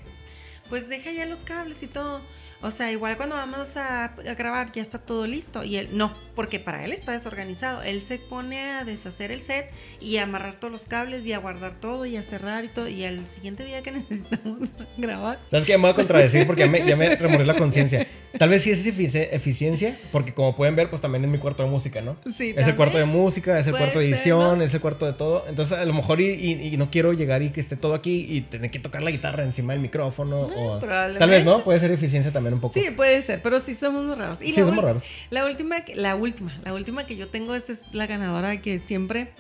[0.70, 2.22] pues deja ya los cables y todo.
[2.64, 5.64] O sea, igual cuando vamos a, a grabar ya está todo listo.
[5.64, 7.82] Y él, no, porque para él está desorganizado.
[7.84, 9.70] Él se pone a deshacer el set
[10.02, 12.88] y a amarrar todos los cables y a guardar todo y a cerrar y todo.
[12.88, 15.74] Y al siguiente día que necesitamos grabar, ¿Sabes qué?
[15.78, 18.08] Me voy a contradecir porque ya me, ya me remoré la conciencia.
[18.38, 21.64] Tal vez sí es efici- eficiencia, porque como pueden ver, pues también es mi cuarto
[21.64, 22.16] de música, ¿no?
[22.36, 24.64] Sí, Es el cuarto de música, es el Puede cuarto de ser, edición, ¿no?
[24.64, 25.44] es el cuarto de todo.
[25.48, 28.26] Entonces, a lo mejor y, y- y no quiero llegar y que esté todo aquí
[28.28, 30.42] y tener que tocar la guitarra encima del micrófono.
[30.48, 31.20] o- probablemente.
[31.20, 31.64] Tal vez, ¿no?
[31.64, 32.74] Puede ser eficiencia también un poco.
[32.74, 34.42] Sí, puede ser, pero sí somos muy raros.
[34.42, 35.04] Y Sí, somos raros.
[35.30, 39.32] La última, la última, la última que yo tengo esta es la ganadora que siempre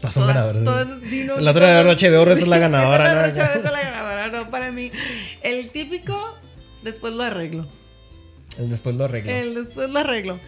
[0.00, 0.64] Todas son Todas- ganadores.
[0.64, 3.14] todas- sí, no, La otra de broche de oro, esta es la ganadora, es la
[3.14, 3.22] ¿no?
[3.26, 4.92] broche de oro, es la ganadora, no, para mí.
[5.42, 6.38] El típico,
[6.84, 7.66] después lo arreglo.
[8.58, 9.30] El Después lo arreglo.
[9.32, 10.38] El después lo arreglo.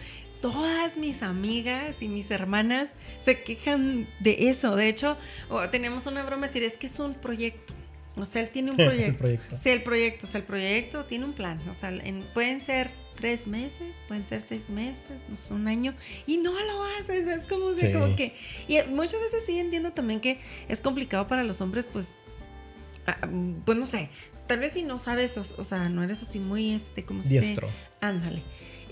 [0.41, 2.89] Todas mis amigas y mis hermanas
[3.23, 4.75] se quejan de eso.
[4.75, 5.15] De hecho,
[5.69, 7.73] tenemos una broma decir, es que es un proyecto.
[8.23, 9.17] O sea, él tiene un El proyecto.
[9.17, 9.57] proyecto.
[9.61, 10.25] Sí, el proyecto.
[10.27, 11.59] O sea, el proyecto tiene un plan.
[11.69, 15.93] O sea, en- pueden ser tres meses, pueden ser seis meses, no sé, un año.
[16.27, 17.27] Y no lo haces.
[17.27, 17.93] Es como, que- Sí.
[17.93, 18.33] como que.
[18.67, 22.07] Y muchas veces sí entiendo también que es complicado para los hombres, pues.
[23.07, 23.27] ah,
[23.65, 24.09] pues no sé.
[24.47, 27.39] Tal vez si no sabes, o, o sea, no eres así muy, este, como dice?
[27.39, 27.67] Diestro.
[28.01, 28.41] Ándale.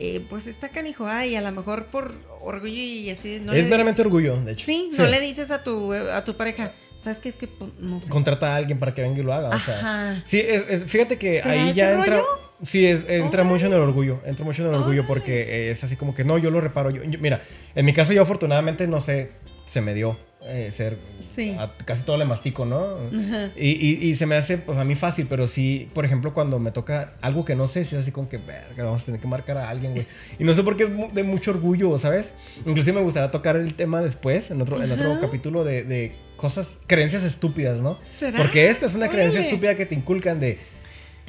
[0.01, 3.39] Eh, pues está canijo, ay, a lo mejor por orgullo y así.
[3.41, 4.65] No es le- meramente orgullo, de hecho.
[4.65, 6.71] Sí, no le dices a tu, a tu pareja,
[7.01, 7.29] ¿sabes qué?
[7.29, 8.09] Es que pues, no sé.
[8.09, 9.49] Contrata a alguien para que venga y lo haga.
[9.55, 10.21] O sea, Ajá.
[10.25, 12.17] Sí, es- es- fíjate que ¿Será ahí ya entra.
[12.17, 12.27] rollo?
[12.65, 14.19] Sí, es, entra mucho en el orgullo.
[14.25, 16.89] Entra mucho en el orgullo porque eh, es así como que no, yo lo reparo.
[16.91, 17.41] Yo, yo- mira,
[17.75, 19.31] en mi caso, yo afortunadamente, no sé,
[19.65, 20.97] se me dio eh, ser.
[21.35, 21.55] Sí.
[21.57, 22.79] a- casi todo le mastico, ¿no?
[22.81, 23.49] Ajá.
[23.55, 26.59] Y, y- y se me hace, pues a mí fácil, pero sí, por ejemplo, cuando
[26.59, 29.21] me toca algo que no sé, si es así como que, verga, vamos a tener
[29.21, 30.07] que marcar a alguien, güey.
[30.37, 32.33] Y no sé por qué es de mucho orgullo, ¿sabes?
[32.65, 35.21] Inclusive me gustaría tocar el tema después, en otro, en otro Ajá.
[35.21, 37.97] capítulo de, de cosas, creencias estúpidas, ¿no?
[38.13, 38.37] ¿Será?
[38.37, 40.57] Porque esta es una creencia estúpida que te inculcan de,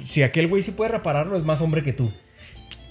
[0.03, 2.11] si aquel güey sí puede repararlo, es más hombre que tú.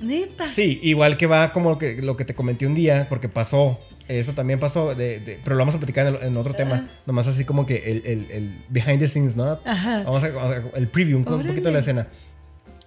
[0.02, 0.48] Neta.
[0.50, 3.80] Sí, igual que va como lo que, lo que te comenté un día, porque pasó,
[4.08, 7.28] eso también pasó, de, de- pero lo vamos a platicar en, en otro tema, nomás
[7.28, 9.60] así como que el, el- el behind the scenes, ¿no?
[9.66, 10.04] Ajá.
[10.04, 12.08] Vamos a, vamos a- el preview, un, un poquito de la escena.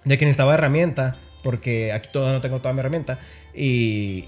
[0.05, 1.13] De que necesitaba herramienta,
[1.43, 3.19] porque aquí todavía no tengo toda mi herramienta,
[3.53, 4.25] y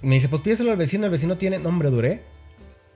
[0.00, 2.22] me dice, pues pídeselo al vecino, el vecino tiene, no hombre, duré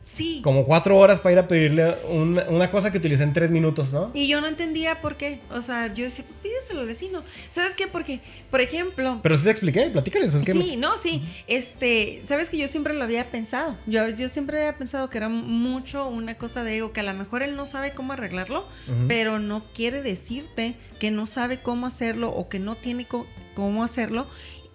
[0.03, 0.41] Sí.
[0.43, 3.93] como cuatro horas para ir a pedirle una, una cosa que utilicé en tres minutos,
[3.93, 4.11] ¿no?
[4.15, 5.41] Y yo no entendía por qué.
[5.51, 7.23] O sea, yo decía, pues pídeselo al vecino.
[7.49, 7.87] ¿Sabes qué?
[7.87, 8.21] Porque,
[8.51, 9.21] por ejemplo.
[9.23, 11.23] Pero sí te expliqué, platícales, pues Sí, no, sí.
[11.47, 13.77] Este, sabes que yo siempre lo había pensado.
[13.87, 17.15] Yo, yo siempre había pensado que era mucho una cosa de ego, que a lo
[17.15, 18.65] mejor él no sabe cómo arreglarlo,
[19.07, 23.07] pero no quiere decirte que no sabe cómo hacerlo o que no tiene
[23.55, 24.27] cómo hacerlo.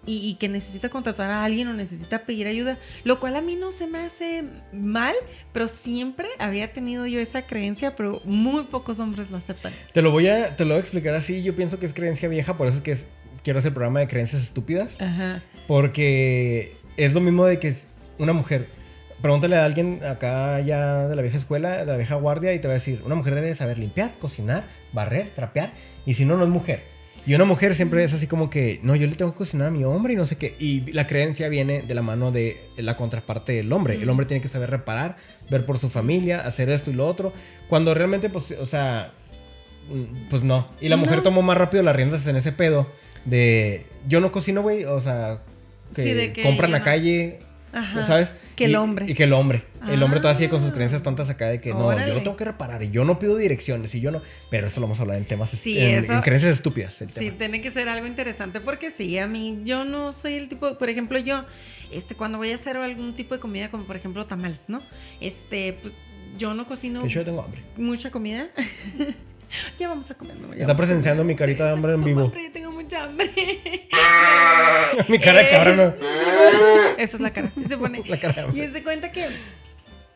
[0.08, 3.56] Y, y que necesita contratar a alguien o necesita pedir ayuda, lo cual a mí
[3.56, 5.16] no se me hace mal,
[5.52, 9.74] pero siempre había tenido yo esa creencia, pero muy pocos hombres lo aceptan.
[9.94, 11.42] Te lo voy a, te lo voy a explicar así.
[11.42, 13.08] Yo pienso que es creencia vieja, por eso es que es-
[13.44, 15.02] quiero hacer el programa de creencias estúpidas.
[15.02, 15.42] Ajá.
[15.68, 17.88] Porque es lo mismo de que es
[18.18, 18.68] una mujer.
[19.22, 22.68] Pregúntale a alguien acá ya de la vieja escuela, de la vieja guardia, y te
[22.68, 25.72] va a decir, una mujer debe saber limpiar, cocinar, barrer, trapear,
[26.06, 26.82] y si no, no es mujer.
[27.28, 29.72] Y una mujer siempre es así como que, no, yo le tengo que cocinar a
[29.72, 30.56] mi hombre y no sé qué.
[30.60, 33.96] Y la creencia viene de la mano de la contraparte del hombre.
[33.96, 35.18] El hombre tiene que saber reparar,
[35.50, 37.34] ver por su familia, hacer esto y lo otro.
[37.68, 39.12] Cuando realmente, pues, o sea,
[39.92, 40.68] mm, pues no.
[40.82, 41.24] Y la mujer No.
[41.24, 42.86] tomó más rápido las riendas en ese pedo
[43.26, 45.40] de, yo no cocino, güey, o sea,
[45.96, 47.40] que, Sí, de que compra en la no- calle,
[47.76, 48.06] Ajá.
[48.06, 48.32] ¿sabes?
[48.56, 49.06] Que el Y- hombre.
[49.08, 49.64] Y que el hombre.
[49.88, 50.74] El hombre todavía sigue con sus Ah.
[50.74, 53.36] creencias tontas acá de que no, yo lo tengo que reparar y yo no pido
[53.38, 54.20] direcciones y yo no.
[54.50, 57.00] Pero eso lo vamos a hablar en temas, Sí, en, eso- en creencias estúpidas.
[57.02, 57.38] El Sí, tema.
[57.38, 60.90] tiene que ser algo interesante porque sí, a mí yo no soy el tipo, por
[60.90, 61.46] ejemplo, yo,
[61.92, 64.80] este, cuando voy a hacer algún tipo de comida, como por ejemplo tamales, ¿no?
[65.22, 65.94] Este, pues,
[66.38, 67.62] yo no cocino Que yo tengo hambre.
[67.78, 68.48] mucha comida.
[69.80, 70.36] ya vamos a comer.
[70.58, 72.22] Está presenciando mi carita de hambre en vivo.
[72.26, 73.32] hambre, tengo mucha hambre.
[75.08, 75.96] Mi cara de cabrón.
[76.98, 77.52] Esa es la cara.
[77.56, 78.02] y Se pone.
[78.08, 78.58] La cara de hambre.
[78.58, 79.28] Y es de cuenta que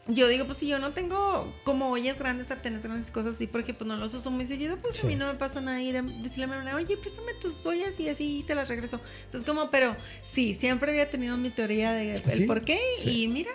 [0.08, 3.74] yo digo, pues si yo no tengo como ollas grandes, sartenes grandes cosas así, porque
[3.76, 5.02] pues no los uso muy seguido, pues Sí.
[5.06, 7.64] a mí no me pasa nada ir a decirle a mi hermana, oye, préstame tus
[7.66, 8.98] ollas y así te las regreso.
[8.98, 12.42] O sea, es como, pero sí, siempre había tenido mi teoría de el ¿Sí?
[12.46, 13.24] por qué Sí.
[13.24, 13.52] y mira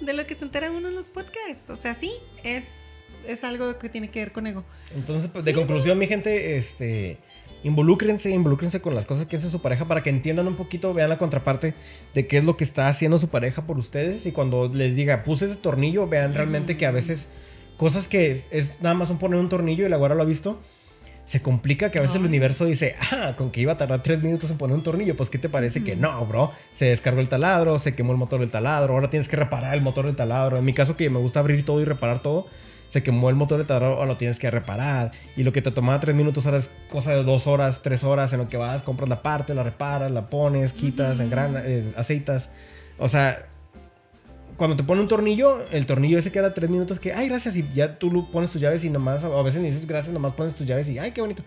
[0.00, 1.68] de lo que se entera uno en los podcasts.
[1.70, 2.12] O sea, sí,
[2.42, 2.64] es,
[3.26, 4.64] es algo que tiene que ver con ego.
[4.94, 7.18] Entonces, pues, de conclusión, mi gente, este.
[7.64, 11.08] Involúcrense, involúcrense con las cosas que hace su pareja para que entiendan un poquito, vean
[11.08, 11.74] la contraparte
[12.12, 14.26] de qué es lo que está haciendo su pareja por ustedes.
[14.26, 17.28] Y cuando les diga, puse ese tornillo, vean realmente que a veces
[17.76, 20.26] cosas que es, es nada más un poner un tornillo y la guarda lo ha
[20.26, 20.60] visto.
[21.24, 24.20] Se complica que a veces el universo dice, ah, con que iba a tardar tres
[24.20, 26.50] minutos en poner un tornillo, pues ¿qué te parece que no, bro?
[26.72, 29.82] Se descargó el taladro, se quemó el motor del taladro, ahora tienes que reparar el
[29.82, 30.58] motor del taladro.
[30.58, 32.48] En mi caso, que me gusta abrir todo y reparar todo,
[32.92, 35.12] se quemó el motor del taladro, ahora lo tienes que reparar.
[35.34, 38.34] Y lo que te tomaba tres minutos ahora es cosa de dos horas, tres horas,
[38.34, 42.50] en lo que vas, compras la parte, la reparas, la pones, quitas, engranas, eh, aceitas.
[42.98, 43.46] O sea,
[44.58, 47.64] cuando te pone un tornillo, el tornillo ese queda tres minutos que, ay, gracias, y
[47.74, 50.54] ya tú pones tus llaves y nomás, o a veces ni dices gracias, nomás pones
[50.54, 51.42] tus llaves y, ay, qué bonito.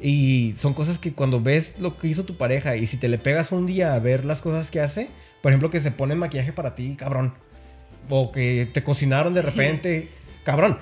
[0.00, 3.18] Y son cosas que cuando ves lo que hizo tu pareja y si te le
[3.18, 5.08] pegas un día a ver las cosas que hace,
[5.42, 7.34] por ejemplo, que se pone maquillaje para ti, cabrón,
[8.08, 10.08] o que te cocinaron de repente,
[10.44, 10.78] cabrón.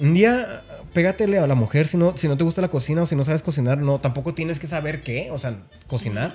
[0.00, 3.06] Un día pégatele a la mujer si no, si no te gusta la cocina o
[3.06, 6.32] si no sabes cocinar, no, tampoco tienes que saber qué, o sea, cocinar.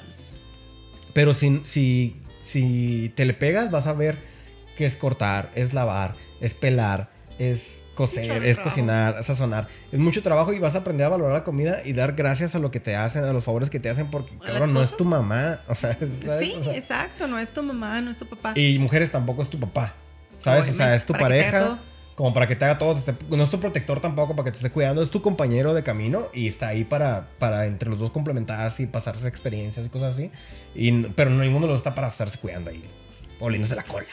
[1.14, 4.16] Pero si, si, si te le pegas, vas a ver
[4.78, 9.68] que es cortar, es lavar, es pelar, es coser, es cocinar, sazonar.
[9.92, 12.60] Es mucho trabajo y vas a aprender a valorar la comida y dar gracias a
[12.60, 15.04] lo que te hacen, a los favores que te hacen, porque, cabrón, no es tu
[15.06, 15.60] mamá.
[15.68, 16.48] O sea, es- ¿sabes?
[16.50, 18.54] Sí, O sea, exacto, no es tu mamá, no es tu papá.
[18.58, 19.94] y mujeres tampoco es tu papá.
[20.40, 20.68] ¿Sabes?
[20.70, 21.78] O sea, es tu pareja.
[22.22, 22.96] Como para que te haga todo.
[23.32, 25.02] no es tu protector tampoco para que te esté cuidando.
[25.02, 28.86] Es tu compañero de camino y está ahí para, para entre los dos complementarse y
[28.86, 30.30] pasarse experiencias y cosas así.
[30.76, 32.84] Y, pero no, ninguno de los está para estarse cuidando ahí.
[33.40, 34.06] Oliéndose la cola.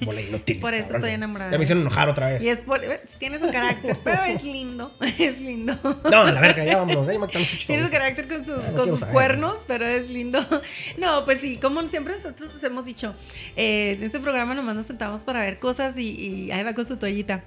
[0.00, 0.20] Bola
[0.60, 2.42] Por eso estoy enamorada Ya me hicieron enojar otra vez.
[2.42, 2.80] Y es por,
[3.18, 5.78] tiene su carácter, pero es lindo, es lindo.
[6.10, 7.06] No, a la verga, ya vámonos.
[7.08, 9.12] Están Tiene su carácter con, su- no con sus saber.
[9.12, 10.44] cuernos, pero es lindo.
[10.98, 13.14] No, pues sí, como siempre nosotros hemos dicho,
[13.56, 16.84] eh, en este programa nomás nos sentamos para ver cosas y, y ahí va con
[16.84, 17.42] su toallita.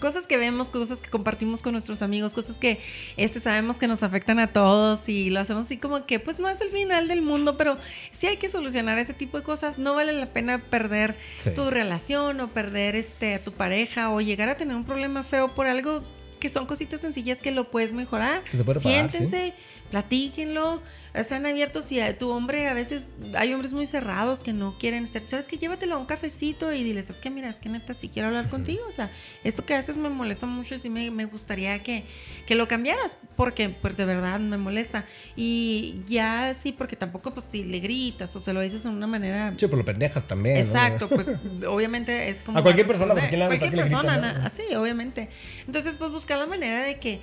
[0.00, 2.78] Cosas que vemos, cosas que compartimos con nuestros amigos, cosas que
[3.16, 6.48] este, sabemos que nos afectan a todos y lo hacemos así como que pues no
[6.48, 7.76] es el final del mundo, pero
[8.12, 9.78] sí hay que solucionar ese tipo de cosas.
[9.78, 11.50] No vale la pena perder Sí.
[11.50, 15.48] tu relación o perder este, a tu pareja o llegar a tener un problema feo
[15.48, 16.02] por algo
[16.38, 18.42] que son cositas sencillas que lo puedes mejorar.
[18.80, 19.52] Siéntense,
[19.90, 20.80] platíquenlo,
[21.24, 25.06] sean abiertos y a tu hombre a veces hay hombres muy cerrados que no quieren
[25.06, 27.94] ser, sabes que llévatelo a un cafecito y diles, es que mira, es que neta
[27.94, 29.10] si quiero hablar contigo, o sea,
[29.44, 32.04] esto que haces me molesta mucho y sí me, me gustaría que,
[32.46, 35.04] que lo cambiaras porque pues de verdad me molesta
[35.36, 39.06] y ya sí, porque tampoco pues si le gritas o se lo dices de una
[39.06, 39.54] manera...
[39.56, 40.56] Sí, por lo pendejas también.
[40.56, 40.60] ¿no?
[40.60, 41.32] Exacto, pues
[41.66, 42.58] obviamente es como...
[42.58, 44.42] A cualquier persona, pues, ¿a quién le va a Cualquier persona, griten, no?
[44.42, 45.28] na- sí, obviamente.
[45.66, 47.20] Entonces, pues buscar la manera de que,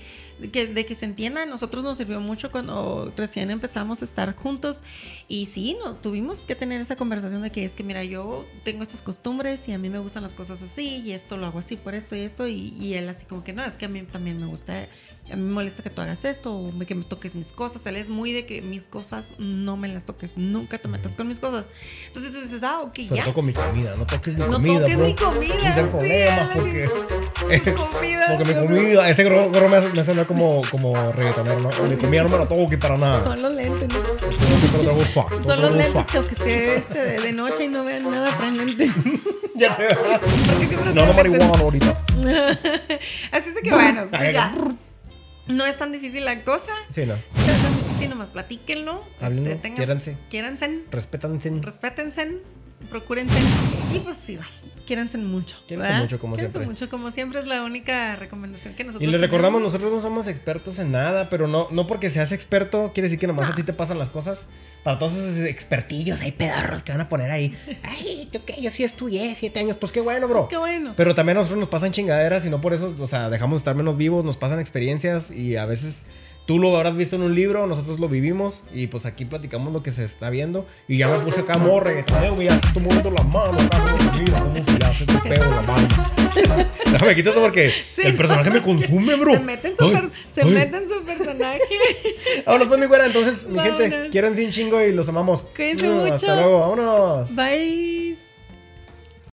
[0.52, 1.44] que, de que se entienda.
[1.44, 4.84] A nosotros nos sirvió mucho cuando recién empezamos a estar juntos
[5.28, 8.84] y sí, no, tuvimos que tener esa conversación de que es que, mira, yo tengo
[8.84, 11.76] estas costumbres y a mí me gustan las cosas así y esto lo hago así
[11.76, 14.40] por esto y esto y él así como que no, es que a mí también
[14.40, 14.88] me gusta,
[15.32, 17.86] a mí me molesta que tú hagas esto o que me toques mis cosas.
[17.88, 21.28] Él es muy de que mis cosas no me las toques, nunca te metas con
[21.28, 21.66] mis cosas.
[22.08, 23.24] Entonces tú dices, ah, ok, Sobre ya.
[23.24, 23.96] todo con mi comida.
[23.96, 25.06] No toques mi No comida, toques bro.
[25.08, 26.90] mi comida, No sí, problemas habla porque...
[27.46, 28.26] Mi comida.
[28.30, 28.68] Porque mi no, no.
[28.68, 29.10] comida...
[29.10, 31.70] Este gorro, me, hace, hablar como, como reggaetonero, ¿no?
[31.88, 33.24] Mi comida no me la toque para nada.
[33.24, 34.00] Son los lentes, ¿no?
[35.46, 38.58] Son los lentes que aunque esté este, de, de noche y no vean nada, traen
[38.58, 38.92] lentes.
[39.58, 39.74] Ya.
[39.74, 42.04] Porque siempre No, no marihuana ahorita.
[43.32, 44.54] Así es que bueno, pues ya.
[45.48, 46.72] No es tan difícil la cosa.
[46.90, 47.16] Sí, no.
[48.00, 49.02] Sí, nomás platíquenlo.
[49.22, 50.18] Háblenlo, este, tengan- quiéranse.
[50.30, 51.50] Quiéranse, Respétanse.
[51.62, 52.38] respétense,
[52.90, 53.34] procúrense.
[53.94, 54.50] Y pues sí, vale.
[54.86, 55.56] Quiéranse mucho.
[55.68, 56.70] Quiéranse mucho, como Quiéranse siempre.
[56.74, 60.28] mucho, como siempre es la única recomendación que nosotros Y les recordamos, nosotros no somos
[60.28, 63.54] expertos en nada, pero no, no porque seas experto quiere decir que nomás No.
[63.54, 64.46] a ti te pasan las cosas.
[64.84, 67.58] Para todos esos expertillos, hay pedorros que van a poner ahí.
[67.84, 68.62] Ay, ¿tú qué?
[68.62, 69.78] Yo sí estudié siete años.
[69.80, 70.38] Pues qué bueno, bro.
[70.42, 70.94] Pues qué bueno.
[70.96, 73.62] Pero también a nosotros nos pasan chingaderas y no por eso, o sea, dejamos de
[73.62, 76.04] estar menos vivos, nos pasan experiencias y a veces
[76.46, 79.82] tú lo habrás visto en un libro, nosotros lo vivimos y pues aquí platicamos lo
[79.84, 80.66] que se está viendo.
[80.88, 84.14] Y ya me puse acá morre, reggaetonero, güey, ya estoy moviendo las manos acá, como,
[84.20, 85.88] mira cómo se le hace este pedo la mano.
[86.92, 88.18] Déjame quitar esto porque Sí, el no.
[88.18, 89.32] personaje me consume, bro.
[89.34, 90.50] Se mete en su, Ay, per- se ay.
[90.52, 91.60] mete en su personaje.
[92.46, 93.06] Vámonos, pues, mi güera.
[93.06, 95.44] Entonces, mi gente, quieren sin chingo y los amamos.
[95.56, 96.14] Cuídense mucho.
[96.14, 97.36] Hasta luego, vámonos.
[97.36, 98.25] Bye.